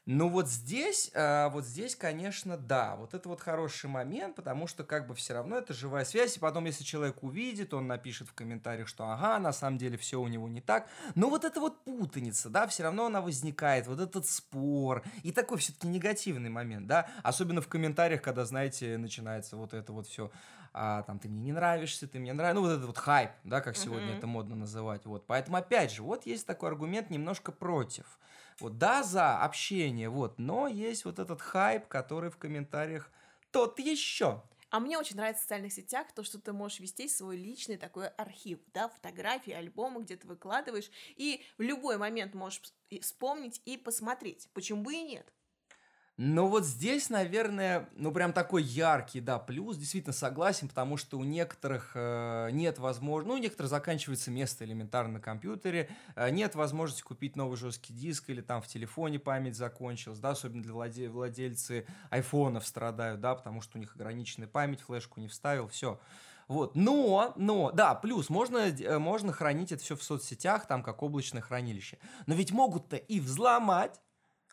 Ну 0.07 0.29
вот 0.29 0.49
здесь, 0.49 1.11
э, 1.13 1.49
вот 1.49 1.63
здесь, 1.63 1.95
конечно, 1.95 2.57
да, 2.57 2.95
вот 2.95 3.13
это 3.13 3.29
вот 3.29 3.39
хороший 3.39 3.87
момент, 3.87 4.35
потому 4.35 4.65
что 4.65 4.83
как 4.83 5.05
бы 5.05 5.13
все 5.13 5.35
равно 5.35 5.57
это 5.57 5.75
живая 5.75 6.05
связь, 6.05 6.37
и 6.37 6.39
потом, 6.39 6.65
если 6.65 6.83
человек 6.83 7.21
увидит, 7.21 7.71
он 7.75 7.85
напишет 7.85 8.27
в 8.27 8.33
комментариях, 8.33 8.87
что 8.87 9.07
ага, 9.07 9.37
на 9.37 9.53
самом 9.53 9.77
деле 9.77 9.99
все 9.99 10.19
у 10.19 10.27
него 10.27 10.49
не 10.49 10.59
так, 10.59 10.87
но 11.13 11.29
вот 11.29 11.45
это 11.45 11.59
вот 11.59 11.83
путаница, 11.83 12.49
да, 12.49 12.65
все 12.65 12.81
равно 12.81 13.05
она 13.05 13.21
возникает, 13.21 13.85
вот 13.85 13.99
этот 13.99 14.25
спор, 14.25 15.03
и 15.21 15.31
такой 15.31 15.59
все-таки 15.59 15.87
негативный 15.87 16.49
момент, 16.49 16.87
да, 16.87 17.07
особенно 17.21 17.61
в 17.61 17.67
комментариях, 17.67 18.23
когда, 18.23 18.43
знаете, 18.43 18.97
начинается 18.97 19.55
вот 19.55 19.75
это 19.75 19.93
вот 19.93 20.07
все, 20.07 20.31
а, 20.73 21.03
там, 21.03 21.19
ты 21.19 21.29
мне 21.29 21.43
не 21.43 21.51
нравишься, 21.51 22.07
ты 22.07 22.17
мне 22.17 22.33
нравишься, 22.33 22.55
ну, 22.55 22.61
вот 22.61 22.71
этот 22.71 22.85
вот 22.87 22.97
хайп, 22.97 23.29
да, 23.43 23.61
как 23.61 23.77
сегодня 23.77 24.13
uh-huh. 24.13 24.17
это 24.17 24.25
модно 24.25 24.55
называть, 24.55 25.05
вот, 25.05 25.27
поэтому, 25.27 25.57
опять 25.57 25.91
же, 25.91 26.01
вот 26.01 26.25
есть 26.25 26.47
такой 26.47 26.69
аргумент 26.69 27.11
немножко 27.11 27.51
против, 27.51 28.17
вот, 28.61 28.77
да, 28.77 29.03
за 29.03 29.39
общение, 29.39 30.09
вот, 30.09 30.39
но 30.39 30.67
есть 30.67 31.05
вот 31.05 31.19
этот 31.19 31.41
хайп, 31.41 31.87
который 31.87 32.29
в 32.29 32.37
комментариях 32.37 33.11
тот 33.51 33.79
еще. 33.79 34.43
А 34.69 34.79
мне 34.79 34.97
очень 34.97 35.17
нравится 35.17 35.41
в 35.41 35.43
социальных 35.43 35.73
сетях 35.73 36.13
то, 36.13 36.23
что 36.23 36.39
ты 36.39 36.53
можешь 36.53 36.79
вести 36.79 37.09
свой 37.09 37.35
личный 37.35 37.75
такой 37.75 38.07
архив, 38.07 38.59
да, 38.73 38.87
фотографии, 38.87 39.51
альбомы, 39.51 40.03
где 40.03 40.15
ты 40.15 40.25
выкладываешь, 40.27 40.89
и 41.17 41.43
в 41.57 41.61
любой 41.61 41.97
момент 41.97 42.33
можешь 42.33 42.61
вспомнить 43.01 43.61
и 43.65 43.75
посмотреть. 43.75 44.47
Почему 44.53 44.83
бы 44.83 44.93
и 44.95 45.01
нет? 45.03 45.33
Но 46.23 46.47
вот 46.47 46.67
здесь, 46.67 47.09
наверное, 47.09 47.89
ну 47.95 48.11
прям 48.11 48.31
такой 48.31 48.61
яркий, 48.61 49.21
да, 49.21 49.39
плюс, 49.39 49.75
действительно 49.75 50.13
согласен, 50.13 50.67
потому 50.67 50.95
что 50.95 51.17
у 51.17 51.23
некоторых 51.23 51.93
э, 51.95 52.49
нет 52.51 52.77
возможности, 52.77 53.27
ну, 53.27 53.33
у 53.33 53.41
некоторых 53.41 53.71
заканчивается 53.71 54.29
место 54.29 54.63
элементарно 54.63 55.13
на 55.13 55.19
компьютере, 55.19 55.89
э, 56.15 56.29
нет 56.29 56.53
возможности 56.53 57.01
купить 57.01 57.35
новый 57.35 57.57
жесткий 57.57 57.93
диск 57.93 58.29
или 58.29 58.41
там 58.41 58.61
в 58.61 58.67
телефоне 58.67 59.17
память 59.17 59.55
закончилась, 59.55 60.19
да, 60.19 60.29
особенно 60.29 60.61
для 60.61 60.73
владе- 60.73 61.09
владельцы 61.09 61.87
айфонов 62.11 62.67
страдают, 62.67 63.19
да, 63.19 63.33
потому 63.33 63.61
что 63.61 63.79
у 63.79 63.81
них 63.81 63.95
ограниченная 63.95 64.47
память, 64.47 64.81
флешку 64.81 65.19
не 65.21 65.27
вставил, 65.27 65.69
все. 65.69 65.99
Вот, 66.47 66.75
но, 66.75 67.33
но, 67.35 67.71
да, 67.71 67.95
плюс, 67.95 68.29
можно, 68.29 68.57
э, 68.57 68.99
можно 68.99 69.33
хранить 69.33 69.71
это 69.71 69.81
все 69.81 69.95
в 69.95 70.03
соцсетях, 70.03 70.67
там, 70.67 70.83
как 70.83 71.01
облачное 71.01 71.41
хранилище. 71.41 71.97
Но 72.27 72.35
ведь 72.35 72.51
могут-то 72.51 72.97
и 72.97 73.19
взломать, 73.19 73.99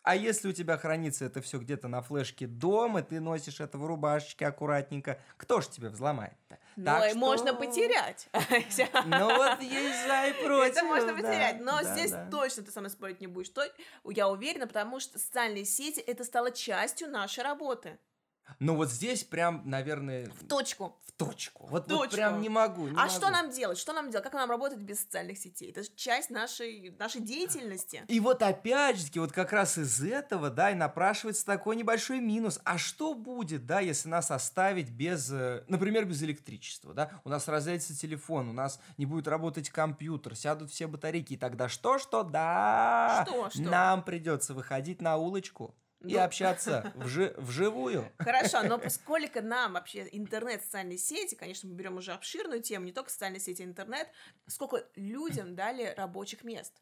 а 0.03 0.15
если 0.15 0.49
у 0.49 0.51
тебя 0.51 0.77
хранится 0.77 1.25
это 1.25 1.41
все 1.41 1.59
где-то 1.59 1.87
на 1.87 2.01
флешке 2.01 2.47
дома, 2.47 3.01
ты 3.01 3.19
носишь 3.19 3.59
это 3.59 3.77
в 3.77 3.85
рубашечке 3.85 4.47
аккуратненько, 4.47 5.19
кто 5.37 5.61
ж 5.61 5.67
тебе 5.67 5.89
взломает-то? 5.89 6.57
Ну, 6.75 6.85
так 6.85 7.09
что... 7.09 7.17
можно 7.17 7.53
потерять. 7.53 8.29
Ну 9.05 9.35
вот 9.35 9.61
есть 9.61 10.07
за 10.07 10.27
и 10.27 10.45
против. 10.45 10.77
Это 10.77 10.83
можно 10.85 11.13
потерять, 11.13 11.61
но 11.61 11.81
здесь 11.83 12.13
точно 12.31 12.63
ты 12.63 12.71
со 12.71 12.79
мной 12.79 12.89
спорить 12.89 13.21
не 13.21 13.27
будешь. 13.27 13.51
Я 14.05 14.29
уверена, 14.29 14.67
потому 14.67 14.99
что 14.99 15.19
социальные 15.19 15.65
сети 15.65 15.99
это 15.99 16.23
стало 16.23 16.51
частью 16.51 17.09
нашей 17.09 17.43
работы. 17.43 17.97
Ну 18.59 18.75
вот 18.75 18.89
здесь 18.89 19.23
прям, 19.23 19.61
наверное... 19.65 20.29
В 20.29 20.47
точку. 20.47 20.97
В 21.05 21.11
точку. 21.11 21.67
Вот, 21.67 21.85
точку. 21.85 21.97
вот 21.97 22.11
прям 22.11 22.41
не 22.41 22.49
могу. 22.49 22.87
Не 22.87 22.93
а 22.93 23.05
могу. 23.05 23.09
что 23.09 23.29
нам 23.29 23.51
делать? 23.51 23.77
Что 23.77 23.93
нам 23.93 24.09
делать? 24.09 24.23
Как 24.23 24.33
нам 24.33 24.49
работать 24.49 24.79
без 24.79 25.01
социальных 25.01 25.37
сетей? 25.37 25.71
Это 25.71 25.83
же 25.83 25.89
часть 25.95 26.29
нашей, 26.29 26.95
нашей 26.97 27.21
деятельности. 27.21 28.03
И 28.07 28.19
вот 28.19 28.41
опять 28.41 28.97
же 28.97 29.05
таки, 29.05 29.19
вот 29.19 29.31
как 29.31 29.53
раз 29.53 29.77
из 29.77 30.01
этого, 30.01 30.49
да, 30.49 30.71
и 30.71 30.75
напрашивается 30.75 31.45
такой 31.45 31.75
небольшой 31.75 32.19
минус. 32.19 32.59
А 32.63 32.77
что 32.77 33.13
будет, 33.13 33.65
да, 33.65 33.79
если 33.79 34.09
нас 34.09 34.31
оставить 34.31 34.89
без, 34.89 35.31
э, 35.31 35.63
например, 35.67 36.05
без 36.05 36.23
электричества, 36.23 36.93
да? 36.93 37.11
У 37.23 37.29
нас 37.29 37.47
разрядится 37.47 37.95
телефон, 37.95 38.49
у 38.49 38.53
нас 38.53 38.79
не 38.97 39.05
будет 39.05 39.27
работать 39.27 39.69
компьютер, 39.69 40.35
сядут 40.35 40.71
все 40.71 40.87
батарейки, 40.87 41.33
и 41.33 41.37
тогда 41.37 41.69
что-что, 41.69 42.23
да, 42.23 43.25
что, 43.27 43.49
что? 43.49 43.61
нам 43.61 44.03
придется 44.03 44.53
выходить 44.53 45.01
на 45.01 45.17
улочку 45.17 45.75
и 46.01 46.13
ну... 46.13 46.21
общаться 46.21 46.93
вжи- 46.95 47.33
вживую. 47.39 48.11
Хорошо, 48.17 48.63
но 48.63 48.77
поскольку 48.77 49.41
нам 49.41 49.73
вообще 49.73 50.07
интернет, 50.11 50.63
социальные 50.63 50.97
сети, 50.97 51.35
конечно, 51.35 51.69
мы 51.69 51.75
берем 51.75 51.97
уже 51.97 52.13
обширную 52.13 52.61
тему, 52.61 52.85
не 52.85 52.93
только 52.93 53.09
социальные 53.09 53.41
сети, 53.41 53.61
а 53.61 53.65
интернет, 53.65 54.07
сколько 54.47 54.85
людям 54.95 55.55
дали 55.55 55.93
рабочих 55.97 56.43
мест? 56.43 56.73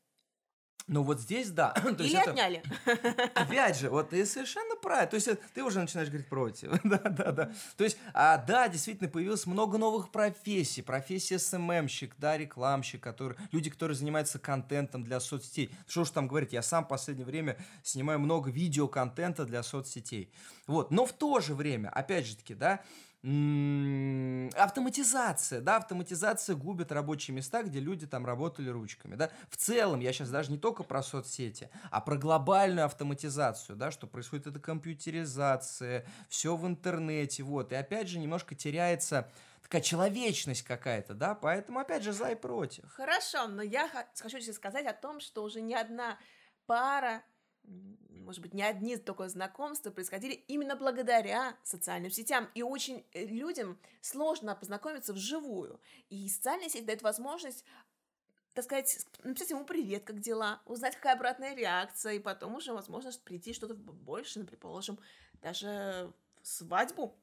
Ну 0.87 1.03
вот 1.03 1.19
здесь 1.19 1.51
да. 1.51 1.71
То 1.97 2.03
Или 2.03 2.17
это, 2.17 2.31
отняли. 2.31 2.63
Опять 3.35 3.77
же, 3.77 3.89
вот 3.89 4.09
ты 4.09 4.25
совершенно 4.25 4.75
правильно. 4.77 5.09
То 5.09 5.15
есть 5.15 5.29
ты 5.53 5.63
уже 5.63 5.79
начинаешь 5.79 6.07
говорить 6.07 6.27
против. 6.27 6.79
да, 6.83 6.97
да, 6.97 7.31
да. 7.31 7.51
То 7.75 7.83
есть, 7.83 7.97
а, 8.13 8.37
да, 8.37 8.69
действительно 8.69 9.09
появилось 9.09 9.45
много 9.45 9.77
новых 9.77 10.11
профессий. 10.11 10.81
Профессия 10.81 11.39
СММщик, 11.39 12.15
да, 12.17 12.37
рекламщик, 12.37 13.01
который, 13.01 13.37
люди, 13.51 13.69
которые 13.69 13.97
занимаются 13.97 14.39
контентом 14.39 15.03
для 15.03 15.19
соцсетей. 15.19 15.75
Что 15.87 16.01
уж 16.01 16.11
там 16.11 16.27
говорить, 16.27 16.53
я 16.53 16.61
сам 16.61 16.85
в 16.85 16.87
последнее 16.87 17.25
время 17.25 17.57
снимаю 17.83 18.19
много 18.19 18.49
видеоконтента 18.49 19.43
для 19.45 19.63
соцсетей. 19.63 20.31
Вот, 20.67 20.91
но 20.91 21.05
в 21.05 21.11
то 21.11 21.39
же 21.41 21.53
время, 21.53 21.89
опять 21.89 22.25
же 22.25 22.37
таки, 22.37 22.53
да, 22.53 22.81
автоматизация, 23.23 25.59
да, 25.59 25.77
автоматизация 25.77 26.55
губит 26.55 26.91
рабочие 26.91 27.35
места, 27.35 27.63
где 27.63 27.79
люди 27.79 28.05
там 28.05 28.25
работали 28.25 28.69
ручками, 28.69 29.15
да. 29.15 29.31
В 29.49 29.57
целом, 29.57 29.99
я 29.99 30.13
сейчас 30.13 30.29
даже 30.29 30.51
не 30.51 30.57
только 30.57 30.83
про 30.83 31.01
соцсети, 31.01 31.69
а 31.89 31.99
про 31.99 32.15
глобальную 32.15 32.85
автоматизацию, 32.85 33.75
да, 33.75 33.91
что 33.91 34.07
происходит 34.07 34.47
это 34.47 34.59
компьютеризация, 34.59 36.05
все 36.29 36.55
в 36.55 36.65
интернете, 36.67 37.43
вот. 37.43 37.71
И 37.71 37.75
опять 37.75 38.07
же 38.07 38.19
немножко 38.19 38.55
теряется 38.55 39.29
такая 39.63 39.81
человечность 39.81 40.61
какая-то, 40.61 41.13
да, 41.13 41.35
поэтому 41.35 41.79
опять 41.79 42.03
же 42.03 42.13
за 42.13 42.29
и 42.29 42.35
против. 42.35 42.85
Хорошо, 42.93 43.47
но 43.47 43.61
я 43.61 43.89
хочу 44.15 44.39
тебе 44.39 44.53
сказать 44.53 44.85
о 44.85 44.93
том, 44.93 45.19
что 45.19 45.43
уже 45.43 45.61
не 45.61 45.75
одна 45.75 46.17
пара 46.67 47.23
может 47.67 48.41
быть, 48.41 48.53
не 48.53 48.63
одни 48.63 48.97
только 48.97 49.29
знакомства 49.29 49.89
происходили 49.89 50.33
именно 50.33 50.75
благодаря 50.75 51.55
социальным 51.63 52.11
сетям. 52.11 52.49
И 52.55 52.61
очень 52.61 53.05
э, 53.13 53.25
людям 53.25 53.79
сложно 54.01 54.53
познакомиться 54.53 55.13
вживую. 55.13 55.79
И 56.09 56.27
социальная 56.27 56.69
сеть 56.69 56.85
дает 56.85 57.01
возможность 57.01 57.63
так 58.53 58.63
сказать, 58.63 59.05
написать 59.23 59.51
ему 59.51 59.65
привет, 59.65 60.03
как 60.03 60.19
дела, 60.19 60.63
узнать, 60.65 60.95
какая 60.95 61.13
обратная 61.13 61.53
реакция, 61.53 62.13
и 62.13 62.19
потом 62.19 62.55
уже, 62.55 62.73
возможно, 62.73 63.11
прийти 63.23 63.53
что-то 63.53 63.75
больше, 63.75 64.39
ну, 64.39 64.47
предположим, 64.47 64.97
даже 65.43 66.11
свадьбу 66.41 67.15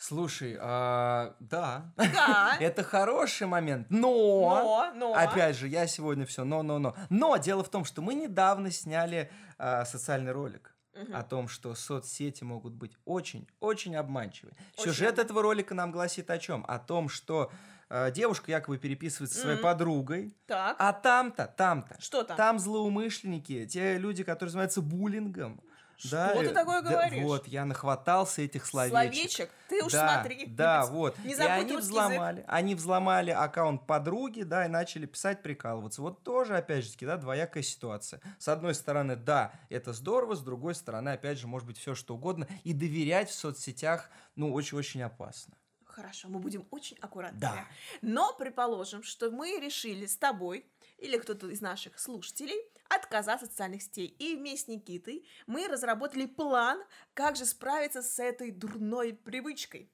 Слушай, 0.00 0.56
а, 0.58 1.36
да. 1.40 1.92
Да. 1.96 2.56
Это 2.60 2.82
хороший 2.82 3.46
момент, 3.46 3.88
но, 3.90 4.00
но, 4.00 4.92
но, 4.94 5.14
опять 5.14 5.56
же, 5.56 5.68
я 5.68 5.86
сегодня 5.86 6.24
все, 6.24 6.42
но, 6.44 6.62
но, 6.62 6.78
но. 6.78 6.96
Но 7.10 7.36
дело 7.36 7.62
в 7.62 7.68
том, 7.68 7.84
что 7.84 8.00
мы 8.00 8.14
недавно 8.14 8.70
сняли 8.70 9.30
а, 9.58 9.84
социальный 9.84 10.32
ролик 10.32 10.74
угу. 10.94 11.14
о 11.14 11.22
том, 11.22 11.48
что 11.48 11.74
соцсети 11.74 12.44
могут 12.44 12.72
быть 12.72 12.92
очень, 13.04 13.46
очень 13.60 13.94
обманчивы. 13.94 14.52
Очень 14.78 14.84
Сюжет 14.92 15.18
этого 15.18 15.42
ролика 15.42 15.74
нам 15.74 15.92
гласит 15.92 16.30
о 16.30 16.38
чем? 16.38 16.64
О 16.66 16.78
том, 16.78 17.10
что 17.10 17.52
э, 17.90 18.10
девушка 18.10 18.50
якобы 18.50 18.78
переписывается 18.78 19.36
со 19.36 19.42
своей 19.42 19.58
подругой. 19.58 20.34
Так. 20.46 20.76
А 20.78 20.94
там-то, 20.94 21.46
там-то. 21.46 22.00
Что 22.00 22.24
там? 22.24 22.38
Там 22.38 22.58
злоумышленники, 22.58 23.66
те 23.66 23.98
люди, 23.98 24.24
которые 24.24 24.50
занимаются 24.50 24.80
буллингом. 24.80 25.62
Да, 26.04 26.30
что 26.30 26.42
ты 26.42 26.50
такое 26.50 26.82
да, 26.82 26.90
говоришь? 26.90 27.22
Вот, 27.22 27.46
я 27.48 27.64
нахватался 27.64 28.42
этих 28.42 28.66
словечек. 28.66 29.12
Словечек? 29.12 29.50
Ты 29.68 29.84
уж 29.84 29.92
да, 29.92 30.14
смотри. 30.14 30.46
Да, 30.46 30.86
вот. 30.86 31.18
Не 31.24 31.34
и 31.34 31.36
они 31.36 31.76
взломали, 31.76 32.36
язык. 32.38 32.44
они 32.48 32.74
взломали 32.74 33.30
аккаунт 33.30 33.86
подруги, 33.86 34.42
да, 34.42 34.66
и 34.66 34.68
начали 34.68 35.06
писать, 35.06 35.42
прикалываться. 35.42 36.02
Вот 36.02 36.22
тоже, 36.22 36.56
опять 36.56 36.84
же 36.84 36.92
таки, 36.92 37.06
да, 37.06 37.16
двоякая 37.16 37.62
ситуация. 37.62 38.20
С 38.38 38.48
одной 38.48 38.74
стороны, 38.74 39.16
да, 39.16 39.52
это 39.68 39.92
здорово, 39.92 40.34
с 40.34 40.40
другой 40.40 40.74
стороны, 40.74 41.10
опять 41.10 41.38
же, 41.38 41.46
может 41.46 41.66
быть, 41.66 41.78
все 41.78 41.94
что 41.94 42.14
угодно. 42.14 42.46
И 42.64 42.72
доверять 42.72 43.30
в 43.30 43.34
соцсетях, 43.34 44.10
ну, 44.36 44.52
очень-очень 44.52 45.02
опасно. 45.02 45.54
Хорошо, 45.84 46.28
мы 46.28 46.38
будем 46.38 46.66
очень 46.70 46.96
аккуратны. 47.00 47.40
Да. 47.40 47.66
Но 48.00 48.32
предположим, 48.32 49.02
что 49.02 49.30
мы 49.30 49.58
решили 49.60 50.06
с 50.06 50.16
тобой 50.16 50.64
или 51.00 51.16
кто-то 51.16 51.48
из 51.48 51.60
наших 51.60 51.98
слушателей 51.98 52.60
отказаться 52.88 53.46
от 53.46 53.52
социальных 53.52 53.82
сетей. 53.82 54.06
И 54.18 54.36
вместе 54.36 54.66
с 54.66 54.68
Никитой 54.68 55.26
мы 55.46 55.66
разработали 55.68 56.26
план, 56.26 56.82
как 57.14 57.36
же 57.36 57.46
справиться 57.46 58.02
с 58.02 58.18
этой 58.18 58.50
дурной 58.50 59.14
привычкой. 59.14 59.90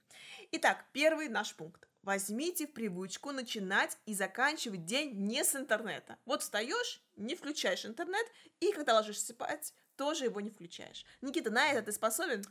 Итак, 0.52 0.84
первый 0.92 1.28
наш 1.28 1.54
пункт. 1.54 1.86
Возьмите 2.02 2.66
в 2.68 2.72
привычку 2.72 3.32
начинать 3.32 3.98
и 4.06 4.14
заканчивать 4.14 4.84
день 4.84 5.12
не 5.14 5.42
с 5.42 5.56
интернета. 5.56 6.18
Вот 6.25 6.42
встаешь, 6.42 7.02
не 7.16 7.34
включаешь 7.34 7.84
интернет, 7.84 8.25
и 8.60 8.70
когда 8.72 8.94
ложишься 8.94 9.32
спать, 9.32 9.75
тоже 9.96 10.26
его 10.26 10.40
не 10.40 10.50
включаешь. 10.50 11.04
Никита, 11.20 11.50
на 11.50 11.68
это 11.68 11.82
ты 11.82 11.92
способен? 11.92 12.44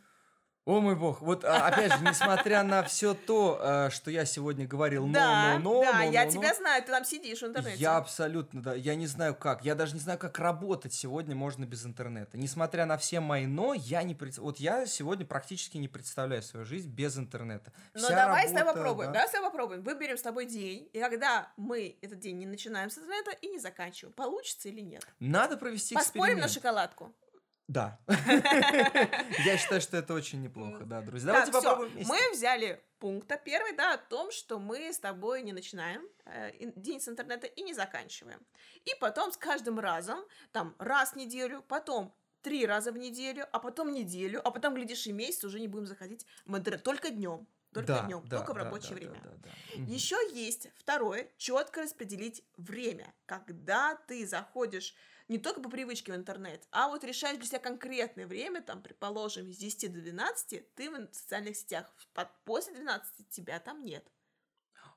О 0.66 0.80
мой 0.82 0.96
бог, 0.96 1.22
вот 1.22 1.46
а, 1.46 1.68
опять 1.68 1.94
же, 1.94 2.04
несмотря 2.04 2.64
на 2.64 2.82
все 2.82 3.14
то, 3.14 3.60
э, 3.62 3.90
что 3.92 4.10
я 4.10 4.26
сегодня 4.26 4.66
говорил, 4.66 5.06
но, 5.06 5.14
да, 5.14 5.60
но, 5.60 5.76
но, 5.76 5.82
да, 5.84 5.98
но, 6.00 6.12
я 6.12 6.26
но, 6.26 6.32
тебя 6.32 6.56
знаю, 6.56 6.82
ты 6.84 6.92
там 6.92 7.06
сидишь 7.06 7.42
в 7.42 7.46
интернете. 7.46 7.78
Я 7.78 7.98
абсолютно, 7.98 8.64
да, 8.64 8.74
я 8.74 8.96
не 8.96 9.06
знаю 9.06 9.36
как, 9.36 9.64
я 9.64 9.76
даже 9.76 9.94
не 9.94 10.00
знаю, 10.00 10.18
как 10.18 10.40
работать 10.40 10.92
сегодня 10.92 11.36
можно 11.36 11.66
без 11.66 11.86
интернета. 11.86 12.40
Несмотря 12.40 12.88
на 12.88 12.98
все 12.98 13.20
мои 13.20 13.46
но, 13.46 13.76
я 13.76 14.02
не 14.02 14.16
пред... 14.16 14.40
вот 14.40 14.58
я 14.58 14.88
сегодня 14.88 15.24
практически 15.24 15.78
не 15.78 15.88
представляю 15.88 16.42
свою 16.42 16.66
жизнь 16.66 16.90
без 16.90 17.16
интернета. 17.16 17.72
Ну 17.94 18.10
давай 18.10 18.26
работа, 18.26 18.48
с 18.48 18.52
тобой 18.52 18.74
попробуем, 18.74 19.10
да? 19.10 19.14
давай 19.14 19.28
с 19.28 19.32
тобой 19.32 19.52
попробуем. 19.52 19.84
Выберем 19.84 20.18
с 20.18 20.22
тобой 20.24 20.48
день, 20.48 20.90
и 20.94 21.00
когда 21.00 21.52
мы 21.58 21.96
этот 22.02 22.20
день 22.20 22.40
не 22.40 22.48
начинаем 22.48 22.90
с 22.90 22.98
интернета 22.98 23.32
и 23.40 23.50
не 23.50 23.60
заканчиваем, 23.60 24.14
получится 24.14 24.70
или 24.70 24.82
нет? 24.82 25.06
Надо 25.20 25.58
провести 25.58 25.94
Поспорим 25.94 26.40
на 26.40 26.48
шоколадку. 26.48 27.14
Да. 27.68 28.00
Я 28.08 29.58
считаю, 29.58 29.82
что 29.82 29.98
это 29.98 30.14
очень 30.14 30.42
неплохо, 30.42 30.86
да, 30.86 31.02
друзья. 31.02 31.34
Давайте 31.34 31.52
попробуем 31.52 31.92
вместе. 31.92 32.14
Мы 32.14 32.32
взяли 32.32 32.84
пункта 33.00 33.38
первый, 33.44 33.76
да, 33.76 33.94
о 33.94 33.98
том, 33.98 34.32
что 34.32 34.60
мы 34.60 34.94
с 34.94 35.00
тобой 35.00 35.42
не 35.42 35.52
начинаем 35.52 36.04
э, 36.26 36.52
день 36.76 37.02
с 37.02 37.08
интернета 37.08 37.48
и 37.48 37.64
не 37.64 37.74
заканчиваем. 37.74 38.40
И 38.86 38.92
потом 39.00 39.32
с 39.32 39.38
каждым 39.38 39.80
разом, 39.80 40.20
там, 40.52 40.76
раз 40.78 41.14
в 41.14 41.16
неделю, 41.16 41.64
потом 41.68 42.14
три 42.42 42.68
раза 42.68 42.92
в 42.92 42.98
неделю, 42.98 43.48
а 43.52 43.60
потом 43.60 43.92
неделю, 43.92 44.40
а 44.48 44.52
потом, 44.52 44.76
глядишь, 44.76 45.08
и 45.08 45.12
месяц 45.12 45.44
уже 45.44 45.60
не 45.60 45.68
будем 45.68 45.88
заходить 45.88 46.26
в 46.46 46.56
интернет 46.56 46.84
только 46.84 47.10
днем. 47.10 47.48
Только 47.74 47.88
да, 47.88 48.04
днем, 48.04 48.24
да, 48.28 48.38
только 48.38 48.54
в 48.54 48.58
рабочее 48.58 48.92
да, 48.92 48.96
время. 48.96 49.20
Да, 49.22 49.30
да, 49.32 49.50
да. 49.76 49.82
Еще 49.92 50.16
есть 50.34 50.70
второе, 50.78 51.30
четко 51.38 51.82
распределить 51.82 52.42
время. 52.56 53.14
Когда 53.26 53.96
ты 54.08 54.26
заходишь 54.26 54.96
не 55.28 55.38
только 55.38 55.62
по 55.62 55.70
привычке 55.70 56.14
в 56.14 56.16
интернет, 56.16 56.68
а 56.72 56.88
вот 56.88 57.04
решаешь 57.04 57.38
для 57.38 57.46
себя 57.46 57.60
конкретное 57.60 58.28
время, 58.28 58.62
там, 58.62 58.82
предположим, 58.82 59.52
с 59.52 59.58
10 59.58 59.94
до 59.94 60.02
12 60.02 60.74
ты 60.76 60.90
в 60.90 61.16
социальных 61.16 61.58
сетях, 61.58 61.92
после 62.46 62.74
12 62.74 63.30
тебя 63.30 63.60
там 63.60 63.84
нет. 63.84 64.06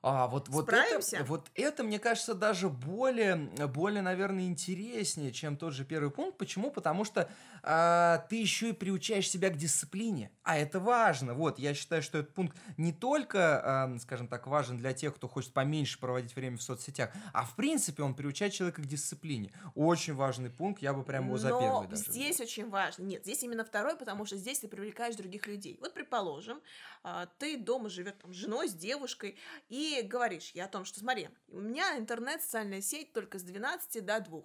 А, 0.01 0.27
вот, 0.27 0.47
вот, 0.47 0.69
это, 0.69 1.23
вот 1.25 1.51
это, 1.55 1.83
мне 1.83 1.99
кажется, 1.99 2.33
даже 2.33 2.69
более, 2.69 3.35
более, 3.67 4.01
наверное, 4.01 4.45
интереснее, 4.45 5.33
чем 5.33 5.57
тот 5.57 5.73
же 5.73 5.83
первый 5.83 6.09
пункт. 6.09 6.37
Почему? 6.37 6.71
Потому 6.71 7.03
что 7.03 7.29
а, 7.63 8.19
ты 8.29 8.37
еще 8.37 8.69
и 8.69 8.73
приучаешь 8.73 9.29
себя 9.29 9.49
к 9.49 9.57
дисциплине. 9.57 10.31
А 10.43 10.57
это 10.57 10.79
важно. 10.79 11.33
Вот, 11.33 11.59
я 11.59 11.73
считаю, 11.73 12.01
что 12.01 12.19
этот 12.19 12.33
пункт 12.33 12.57
не 12.77 12.93
только, 12.93 13.61
а, 13.61 13.99
скажем 13.99 14.29
так, 14.29 14.47
важен 14.47 14.77
для 14.77 14.93
тех, 14.93 15.15
кто 15.15 15.27
хочет 15.27 15.51
поменьше 15.51 15.99
проводить 15.99 16.33
время 16.33 16.57
в 16.57 16.63
соцсетях, 16.63 17.11
а 17.33 17.43
в 17.43 17.55
принципе 17.57 18.01
он 18.01 18.13
приучает 18.13 18.53
человека 18.53 18.81
к 18.81 18.85
дисциплине. 18.85 19.51
Очень 19.75 20.15
важный 20.15 20.49
пункт, 20.49 20.81
я 20.81 20.93
бы 20.93 21.03
прям 21.03 21.25
его 21.25 21.37
за 21.37 21.49
первый 21.49 21.89
даже. 21.89 22.03
здесь 22.03 22.35
взял. 22.35 22.45
очень 22.45 22.69
важно. 22.69 23.03
Нет, 23.03 23.23
здесь 23.23 23.43
именно 23.43 23.65
второй, 23.65 23.97
потому 23.97 24.23
что 24.23 24.37
здесь 24.37 24.59
ты 24.59 24.69
привлекаешь 24.69 25.15
других 25.17 25.45
людей. 25.45 25.77
Вот, 25.81 25.93
предположим, 25.93 26.61
а, 27.03 27.25
ты 27.37 27.57
дома 27.57 27.89
живет 27.89 28.17
там, 28.19 28.33
с 28.33 28.37
женой, 28.37 28.69
с 28.69 28.73
девушкой, 28.73 29.35
и 29.67 29.88
говоришь 30.03 30.51
я 30.53 30.65
о 30.65 30.69
том, 30.69 30.85
что 30.85 30.99
смотри, 30.99 31.29
у 31.47 31.59
меня 31.59 31.97
интернет, 31.97 32.41
социальная 32.41 32.81
сеть 32.81 33.13
только 33.13 33.39
с 33.39 33.43
12 33.43 34.05
до 34.05 34.19
2. 34.19 34.41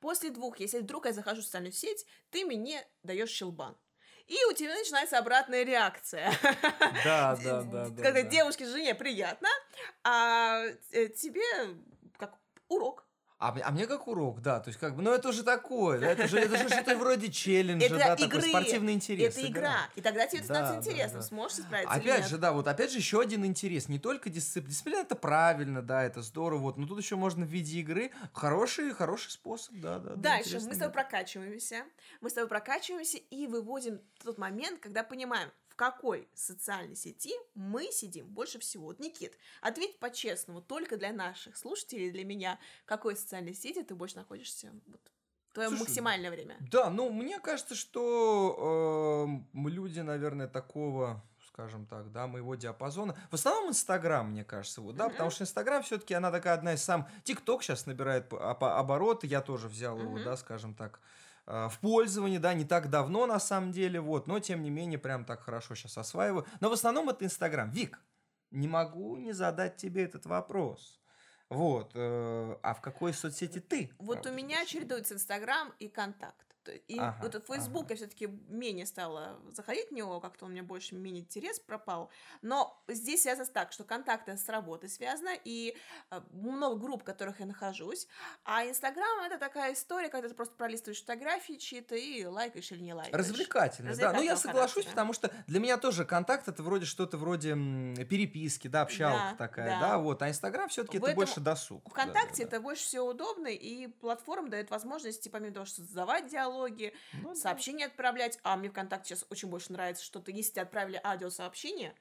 После 0.00 0.30
двух, 0.30 0.60
если 0.60 0.78
вдруг 0.78 1.06
я 1.06 1.12
захожу 1.12 1.42
в 1.42 1.44
социальную 1.44 1.72
сеть, 1.72 2.06
ты 2.30 2.44
мне 2.44 2.86
даешь 3.02 3.30
щелбан. 3.30 3.76
И 4.26 4.36
у 4.48 4.52
тебя 4.52 4.76
начинается 4.76 5.18
обратная 5.18 5.64
реакция. 5.64 6.32
Да, 7.04 7.36
да, 7.44 7.62
да. 7.62 7.84
Когда 7.86 8.22
да, 8.22 8.28
девушке, 8.28 8.64
жене 8.64 8.94
приятно, 8.94 9.48
а 10.04 10.62
э, 10.92 11.08
тебе 11.08 11.42
как 12.16 12.38
урок. 12.68 13.04
А, 13.40 13.56
а 13.64 13.70
мне 13.70 13.86
как 13.86 14.06
урок, 14.06 14.42
да, 14.42 14.60
то 14.60 14.68
есть 14.68 14.78
как 14.78 14.94
бы, 14.94 15.00
ну 15.00 15.14
это 15.14 15.30
уже 15.30 15.42
такое, 15.42 15.98
да, 15.98 16.08
это 16.08 16.28
же, 16.28 16.38
это 16.38 16.58
же 16.58 16.68
что-то 16.68 16.94
вроде 16.98 17.32
челленджа, 17.32 17.86
это 17.86 17.96
да, 17.96 18.14
игры, 18.14 18.28
такой 18.28 18.42
спортивный 18.50 18.92
интерес. 18.92 19.34
Это 19.34 19.46
игра, 19.46 19.60
игра. 19.60 19.76
и 19.96 20.00
тогда 20.02 20.26
тебе 20.26 20.40
это 20.40 20.48
да, 20.48 20.54
становится 20.56 20.90
да, 20.90 20.92
интересно, 20.92 21.18
да. 21.20 21.24
сможешь 21.24 21.56
справиться 21.56 21.94
Опять 21.94 22.28
же, 22.28 22.36
да, 22.36 22.52
вот 22.52 22.68
опять 22.68 22.92
же 22.92 22.98
еще 22.98 23.18
один 23.18 23.46
интерес, 23.46 23.88
не 23.88 23.98
только 23.98 24.28
дисциплина, 24.28 24.68
дисциплина 24.68 24.98
это 24.98 25.16
правильно, 25.16 25.80
да, 25.80 26.04
это 26.04 26.20
здорово, 26.20 26.60
вот, 26.60 26.76
но 26.76 26.86
тут 26.86 27.00
еще 27.00 27.16
можно 27.16 27.46
в 27.46 27.48
виде 27.48 27.80
игры, 27.80 28.10
хороший, 28.34 28.92
хороший 28.92 29.30
способ, 29.30 29.74
да, 29.76 29.98
да. 30.00 30.16
Дальше 30.16 30.60
мы 30.60 30.74
с 30.74 30.76
тобой 30.76 30.92
прокачиваемся, 30.92 31.84
мы 32.20 32.28
с 32.28 32.34
тобой 32.34 32.48
прокачиваемся 32.50 33.16
и 33.16 33.46
выводим 33.46 34.02
тот 34.22 34.36
момент, 34.36 34.80
когда 34.80 35.02
понимаем, 35.02 35.50
какой 35.80 36.28
социальной 36.34 36.94
сети 36.94 37.32
мы 37.54 37.90
сидим 37.90 38.26
больше 38.26 38.58
всего? 38.58 38.88
Вот, 38.88 38.98
Никит, 38.98 39.38
ответь 39.62 39.98
по-честному, 39.98 40.60
только 40.60 40.98
для 40.98 41.10
наших 41.10 41.56
слушателей, 41.56 42.10
для 42.10 42.22
меня, 42.22 42.58
в 42.84 42.86
какой 42.86 43.16
социальной 43.16 43.54
сети 43.54 43.82
ты 43.82 43.94
больше 43.94 44.16
находишься? 44.16 44.74
Вот, 44.88 45.00
твое 45.54 45.70
Слушай, 45.70 45.80
максимальное 45.80 46.30
время. 46.30 46.58
Да, 46.70 46.90
ну, 46.90 47.08
мне 47.10 47.40
кажется, 47.40 47.74
что 47.74 49.42
э, 49.54 49.68
люди, 49.70 50.00
наверное, 50.00 50.48
такого 50.48 51.24
скажем 51.48 51.86
так, 51.86 52.12
да, 52.12 52.26
моего 52.26 52.54
диапазона. 52.54 53.16
В 53.30 53.34
основном 53.34 53.70
Инстаграм, 53.70 54.30
мне 54.30 54.44
кажется, 54.44 54.80
вот, 54.82 54.96
да, 54.96 55.06
mm-hmm. 55.06 55.10
потому 55.10 55.30
что 55.30 55.44
Инстаграм 55.44 55.82
все-таки 55.82 56.14
она 56.14 56.30
такая 56.30 56.54
одна 56.54 56.74
из 56.74 56.82
сам. 56.82 57.08
ТикТок 57.24 57.62
сейчас 57.62 57.86
набирает 57.86 58.32
обороты, 58.32 59.26
я 59.26 59.40
тоже 59.40 59.68
взял 59.68 59.98
mm-hmm. 59.98 60.02
его, 60.02 60.18
да, 60.20 60.36
скажем 60.36 60.74
так, 60.74 61.00
Э, 61.00 61.29
в 61.50 61.78
пользовании, 61.80 62.38
да, 62.38 62.54
не 62.54 62.64
так 62.64 62.90
давно 62.90 63.26
на 63.26 63.40
самом 63.40 63.72
деле, 63.72 64.00
вот, 64.00 64.26
но 64.26 64.38
тем 64.38 64.62
не 64.62 64.70
менее 64.70 64.98
прям 64.98 65.24
так 65.24 65.40
хорошо 65.40 65.74
сейчас 65.74 65.98
осваиваю. 65.98 66.46
Но 66.60 66.70
в 66.70 66.72
основном 66.72 67.08
это 67.08 67.24
Инстаграм. 67.24 67.70
Вик, 67.70 68.00
не 68.50 68.68
могу 68.68 69.16
не 69.16 69.32
задать 69.32 69.76
тебе 69.76 70.04
этот 70.04 70.26
вопрос. 70.26 71.00
Вот, 71.48 71.90
э, 71.94 72.56
а 72.62 72.74
в 72.74 72.80
какой 72.80 73.12
соцсети 73.12 73.58
ты? 73.58 73.92
Вот 73.98 74.24
у 74.26 74.32
меня 74.32 74.64
чередуется 74.66 75.14
Инстаграм 75.14 75.72
и 75.80 75.88
Контакт. 75.88 76.49
И 76.68 76.98
ага, 76.98 77.18
вот 77.22 77.44
Facebook 77.46 77.84
ага. 77.84 77.90
я 77.90 77.96
все-таки 77.96 78.26
менее 78.48 78.86
стала 78.86 79.40
заходить 79.50 79.90
в 79.90 79.92
него, 79.92 80.20
как-то 80.20 80.46
у 80.46 80.48
меня 80.48 80.62
больше 80.62 80.94
менее 80.94 81.22
интерес 81.22 81.58
пропал. 81.58 82.10
Но 82.42 82.82
здесь 82.88 83.22
связано 83.22 83.46
так, 83.46 83.72
что 83.72 83.84
контакты 83.84 84.36
с 84.36 84.48
работой 84.48 84.88
связаны, 84.88 85.38
и 85.44 85.76
э, 86.10 86.20
много 86.32 86.76
групп, 86.76 87.02
в 87.02 87.04
которых 87.04 87.40
я 87.40 87.46
нахожусь. 87.46 88.06
А 88.44 88.66
Инстаграм 88.66 89.20
это 89.24 89.38
такая 89.38 89.72
история, 89.72 90.08
когда 90.08 90.28
ты 90.28 90.34
просто 90.34 90.54
пролистываешь 90.54 91.00
фотографии 91.00 91.54
чьи-то 91.54 91.94
и 91.94 92.24
лайкаешь 92.24 92.70
или 92.72 92.82
не 92.82 92.94
лайкаешь. 92.94 93.16
Развлекательно, 93.16 93.96
да. 93.96 94.12
Ну, 94.12 94.22
я 94.22 94.36
соглашусь, 94.36 94.84
характера. 94.84 94.90
потому 94.90 95.12
что 95.12 95.30
для 95.46 95.60
меня 95.60 95.76
тоже 95.76 96.04
контакт 96.04 96.48
это 96.48 96.62
вроде 96.62 96.86
что-то 96.86 97.16
вроде 97.16 97.50
переписки, 97.50 98.68
да, 98.68 98.82
общалка 98.82 99.30
да, 99.32 99.36
такая, 99.36 99.80
да. 99.80 99.80
да, 99.80 99.98
вот. 99.98 100.22
А 100.22 100.28
Инстаграм 100.28 100.68
все-таки 100.68 100.98
это 100.98 101.14
больше 101.14 101.40
досуг. 101.40 101.88
Вконтакте 101.88 102.44
да, 102.44 102.50
да, 102.50 102.56
это 102.56 102.60
больше 102.60 102.84
всего 102.84 103.06
удобно, 103.08 103.48
и 103.48 103.86
платформа 103.86 104.48
дает 104.48 104.70
возможность, 104.70 105.30
помимо 105.30 105.54
того, 105.54 105.66
что 105.66 105.76
создавать 105.82 106.28
диалог, 106.28 106.49
диалоги, 106.50 106.92
ну, 107.22 107.34
сообщения 107.34 107.86
да. 107.86 107.92
отправлять. 107.92 108.38
А 108.42 108.56
мне 108.56 108.70
ВКонтакте 108.70 109.14
сейчас 109.14 109.26
очень 109.30 109.48
больше 109.48 109.72
нравится, 109.72 110.04
что 110.04 110.20
ты, 110.20 110.32
если 110.32 110.54
ты 110.54 110.60
отправили 110.60 111.00
аудиосообщение, 111.02 111.94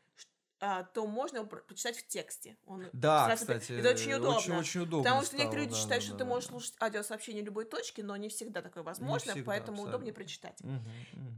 а, 0.62 0.83
то 0.83 1.07
можно 1.07 1.38
его 1.38 1.47
прочитать 1.47 1.97
в 1.97 2.07
тексте. 2.07 2.57
Он 2.65 2.85
да, 2.91 3.27
сразу... 3.27 3.41
кстати, 3.41 3.79
это 3.79 3.91
очень 3.91 4.13
удобно. 4.13 4.38
Очень, 4.38 4.55
очень 4.55 4.81
удобно 4.81 5.03
потому 5.03 5.25
что 5.25 5.38
некоторые 5.38 5.65
люди 5.65 5.75
да, 5.75 5.81
считают, 5.81 6.03
да, 6.03 6.07
что 6.07 6.12
да, 6.13 6.17
ты 6.17 6.23
да. 6.25 6.29
можешь 6.29 6.49
слушать 6.49 6.73
аудиосообщение 6.81 7.43
любой 7.43 7.65
точки, 7.65 8.01
но 8.01 8.15
не 8.17 8.27
всегда 8.27 8.62
такое 8.62 8.83
возможно, 8.83 9.31
всегда, 9.31 9.47
поэтому 9.47 9.77
абсолютно. 9.77 9.89
удобнее 9.89 10.13
прочитать. 10.13 10.59
Угу, 10.62 10.71
угу. 10.71 10.83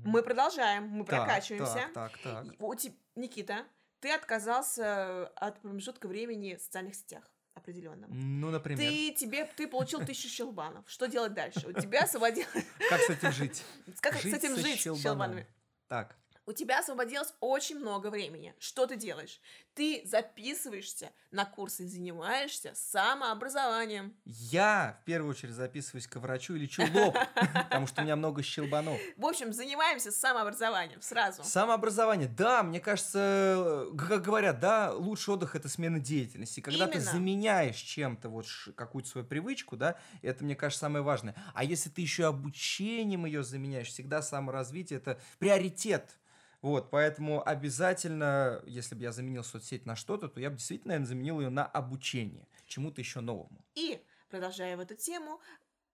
Мы 0.06 0.24
продолжаем, 0.24 0.88
мы 0.88 1.06
так, 1.06 1.26
прокачиваемся. 1.26 1.89
Так, 1.93 2.17
так, 2.24 2.45
так. 2.45 2.56
У 2.60 2.74
тебя, 2.74 2.95
Никита, 3.15 3.65
ты 4.00 4.12
отказался 4.12 5.28
от 5.36 5.62
промежутка 5.62 6.08
времени 6.08 6.56
в 6.56 6.62
социальных 6.62 6.95
сетях 6.95 7.24
определенном. 7.54 8.10
Ну, 8.12 8.50
например. 8.50 8.80
Ты, 8.80 9.12
тебе, 9.14 9.46
ты 9.46 9.68
получил 9.68 10.00
тысячу 10.06 10.30
щелбанов. 10.30 10.90
Что 10.90 11.08
делать 11.08 11.34
дальше? 11.34 11.68
У 11.68 11.74
тебя 11.74 12.04
освободилось... 12.04 12.66
Как 12.90 13.02
с 13.02 13.10
этим 13.10 13.32
жить? 13.32 13.64
Как 14.00 14.16
с 14.16 14.26
этим 14.26 14.56
жить 14.56 14.80
с 14.80 14.84
щелбанами? 14.84 15.48
Так 15.88 16.21
у 16.52 16.54
тебя 16.54 16.80
освободилось 16.80 17.34
очень 17.40 17.80
много 17.80 18.08
времени. 18.10 18.54
Что 18.60 18.86
ты 18.86 18.98
делаешь? 18.98 19.40
Ты 19.74 20.02
записываешься 20.04 21.12
на 21.32 21.46
курсы, 21.46 21.88
занимаешься 21.88 22.74
самообразованием. 22.76 24.14
Я 24.26 25.00
в 25.02 25.06
первую 25.06 25.32
очередь 25.32 25.54
записываюсь 25.54 26.08
к 26.08 26.18
врачу 26.18 26.56
или 26.56 26.64
лечу 26.64 26.84
лоб, 26.94 27.16
потому 27.36 27.88
что 27.88 28.02
у 28.02 28.04
меня 28.04 28.18
много 28.18 28.44
щелбанов. 28.44 29.00
В 29.16 29.26
общем, 29.26 29.54
занимаемся 29.54 30.12
самообразованием 30.12 31.02
сразу. 31.02 31.42
Самообразование, 31.46 32.28
да, 32.28 32.64
мне 32.64 32.82
кажется, 32.82 33.88
как 33.98 34.22
говорят, 34.22 34.60
да, 34.60 34.94
лучший 34.94 35.36
отдых 35.36 35.56
это 35.56 35.70
смена 35.70 36.02
деятельности. 36.02 36.60
Когда 36.60 36.86
ты 36.86 37.00
заменяешь 37.00 37.78
чем-то 37.78 38.28
вот 38.28 38.46
какую-то 38.76 39.10
свою 39.10 39.26
привычку, 39.26 39.78
да, 39.78 39.96
это, 40.22 40.44
мне 40.44 40.58
кажется, 40.58 40.82
самое 40.82 41.02
важное. 41.04 41.34
А 41.54 41.64
если 41.64 41.90
ты 41.90 42.02
еще 42.02 42.26
обучением 42.26 43.26
ее 43.26 43.42
заменяешь, 43.42 43.88
всегда 43.88 44.22
саморазвитие 44.22 45.00
это 45.00 45.18
приоритет 45.40 46.18
вот, 46.62 46.91
поэтому 46.91 47.47
обязательно, 47.47 48.62
если 48.65 48.95
бы 48.95 49.02
я 49.02 49.12
заменил 49.12 49.43
соцсеть 49.43 49.86
на 49.86 49.95
что-то, 49.95 50.28
то 50.28 50.39
я 50.39 50.50
бы 50.50 50.58
действительно, 50.58 50.89
наверное, 50.93 51.08
заменил 51.08 51.39
ее 51.39 51.50
на 51.50 51.65
обучение 51.65 52.47
чему-то 52.67 53.02
еще 53.02 53.19
новому. 53.19 53.65
И, 53.76 54.04
продолжая 54.30 54.78
в 54.78 54.80
эту 54.80 54.95
тему, 54.95 55.41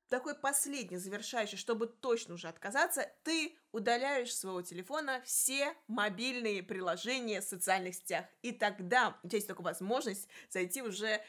такой 0.09 0.35
последний, 0.35 0.97
завершающий, 0.97 1.57
чтобы 1.57 1.87
точно 1.87 2.35
уже 2.35 2.47
отказаться, 2.47 3.11
ты 3.23 3.57
удаляешь 3.71 4.33
с 4.33 4.39
своего 4.39 4.61
телефона 4.61 5.21
все 5.25 5.73
мобильные 5.87 6.63
приложения 6.63 7.41
в 7.41 7.45
социальных 7.45 7.95
сетях. 7.95 8.25
И 8.41 8.51
тогда 8.51 9.17
у 9.23 9.27
тебя 9.27 9.37
есть 9.37 9.47
только 9.47 9.61
возможность 9.61 10.27
зайти 10.49 10.81
уже 10.81 11.21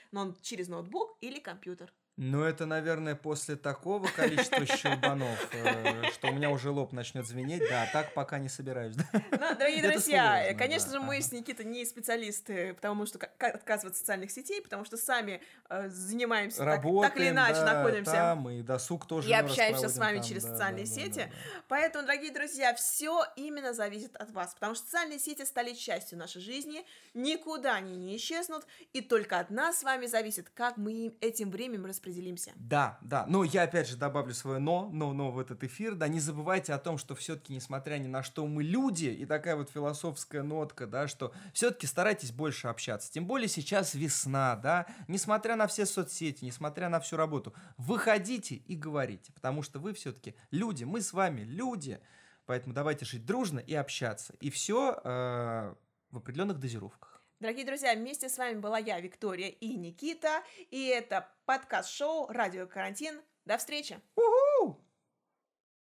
через 0.42 0.68
ноутбук 0.68 1.16
или 1.20 1.40
компьютер. 1.40 1.92
Ну, 2.20 2.42
это, 2.42 2.66
наверное, 2.66 3.14
после 3.14 3.54
такого 3.54 4.08
количества 4.08 4.66
щелбанов, 4.66 5.48
э, 5.52 6.10
что 6.10 6.26
у 6.26 6.32
меня 6.32 6.50
уже 6.50 6.70
лоб 6.70 6.92
начнет 6.92 7.24
звенеть. 7.24 7.62
Да, 7.70 7.86
так 7.92 8.12
пока 8.12 8.40
не 8.40 8.48
собираюсь. 8.48 8.96
Ну, 9.12 9.54
дорогие 9.56 9.88
друзья, 9.88 10.52
конечно 10.58 10.90
же, 10.90 10.98
мы 10.98 11.22
с 11.22 11.30
Никитой 11.30 11.64
не 11.64 11.84
специалисты, 11.84 12.74
потому 12.74 13.06
что 13.06 13.20
отказывать 13.38 13.92
от 13.94 13.98
социальных 13.98 14.32
сетей, 14.32 14.60
потому 14.60 14.84
что 14.84 14.96
сами 14.96 15.40
э, 15.68 15.88
занимаемся 15.88 16.64
так 16.64 16.84
или 17.16 17.28
иначе, 17.28 17.60
находимся. 17.62 18.10
Там, 18.10 18.50
и 18.50 18.62
досуг 18.62 19.06
тоже 19.06 19.28
И 19.28 19.32
общаемся 19.32 19.88
с 19.88 19.96
вами 19.96 20.20
через 20.20 20.42
социальные 20.42 20.86
сети. 20.86 21.32
Поэтому, 21.68 22.04
дорогие 22.04 22.32
друзья, 22.32 22.74
все 22.74 23.26
именно 23.36 23.72
зависит 23.72 24.16
от 24.16 24.32
вас, 24.32 24.54
потому 24.54 24.74
что 24.74 24.84
социальные 24.86 25.20
сети 25.20 25.44
стали 25.44 25.72
частью 25.72 26.18
нашей 26.18 26.40
жизни, 26.40 26.84
никуда 27.14 27.76
они 27.76 27.96
не 27.96 28.16
исчезнут, 28.16 28.66
и 28.92 29.02
только 29.02 29.38
от 29.38 29.50
нас 29.50 29.78
с 29.78 29.82
вами 29.84 30.06
зависит, 30.06 30.50
как 30.52 30.78
мы 30.78 31.14
этим 31.20 31.52
временем 31.52 31.86
распределяем 31.86 32.07
распределимся. 32.08 32.52
Да, 32.56 32.98
да. 33.02 33.26
Но 33.28 33.44
я 33.44 33.62
опять 33.62 33.88
же 33.88 33.96
добавлю 33.96 34.34
свое 34.34 34.58
но, 34.58 34.88
но, 34.92 35.12
но 35.12 35.30
в 35.30 35.38
этот 35.38 35.62
эфир. 35.64 35.94
Да, 35.94 36.08
не 36.08 36.20
забывайте 36.20 36.72
о 36.72 36.78
том, 36.78 36.98
что 36.98 37.14
все-таки, 37.14 37.54
несмотря 37.54 37.98
ни 37.98 38.06
на 38.06 38.22
что, 38.22 38.46
мы 38.46 38.62
люди, 38.62 39.06
и 39.06 39.26
такая 39.26 39.56
вот 39.56 39.70
философская 39.70 40.42
нотка, 40.42 40.86
да, 40.86 41.08
что 41.08 41.32
все-таки 41.52 41.86
старайтесь 41.86 42.32
больше 42.32 42.68
общаться. 42.68 43.12
Тем 43.12 43.26
более 43.26 43.48
сейчас 43.48 43.94
весна, 43.94 44.56
да, 44.56 44.86
несмотря 45.06 45.56
на 45.56 45.66
все 45.66 45.86
соцсети, 45.86 46.44
несмотря 46.44 46.88
на 46.88 47.00
всю 47.00 47.16
работу, 47.16 47.54
выходите 47.76 48.56
и 48.56 48.74
говорите, 48.74 49.32
потому 49.32 49.62
что 49.62 49.78
вы 49.78 49.92
все-таки 49.92 50.34
люди, 50.50 50.84
мы 50.84 51.00
с 51.00 51.12
вами 51.12 51.42
люди. 51.42 52.00
Поэтому 52.46 52.74
давайте 52.74 53.04
жить 53.04 53.26
дружно 53.26 53.58
и 53.58 53.74
общаться. 53.74 54.34
И 54.40 54.48
все 54.48 54.98
э, 55.04 55.74
в 56.10 56.16
определенных 56.16 56.58
дозировках. 56.58 57.17
Дорогие 57.40 57.64
друзья, 57.64 57.94
вместе 57.94 58.28
с 58.28 58.36
вами 58.36 58.58
была 58.58 58.78
я, 58.78 58.98
Виктория 58.98 59.48
и 59.48 59.76
Никита, 59.76 60.42
и 60.70 60.86
это 60.86 61.28
подкаст-шоу 61.46 62.26
«Радио 62.30 62.66
Карантин». 62.66 63.22
До 63.44 63.58
встречи! 63.58 64.00
Уху! 64.16 64.47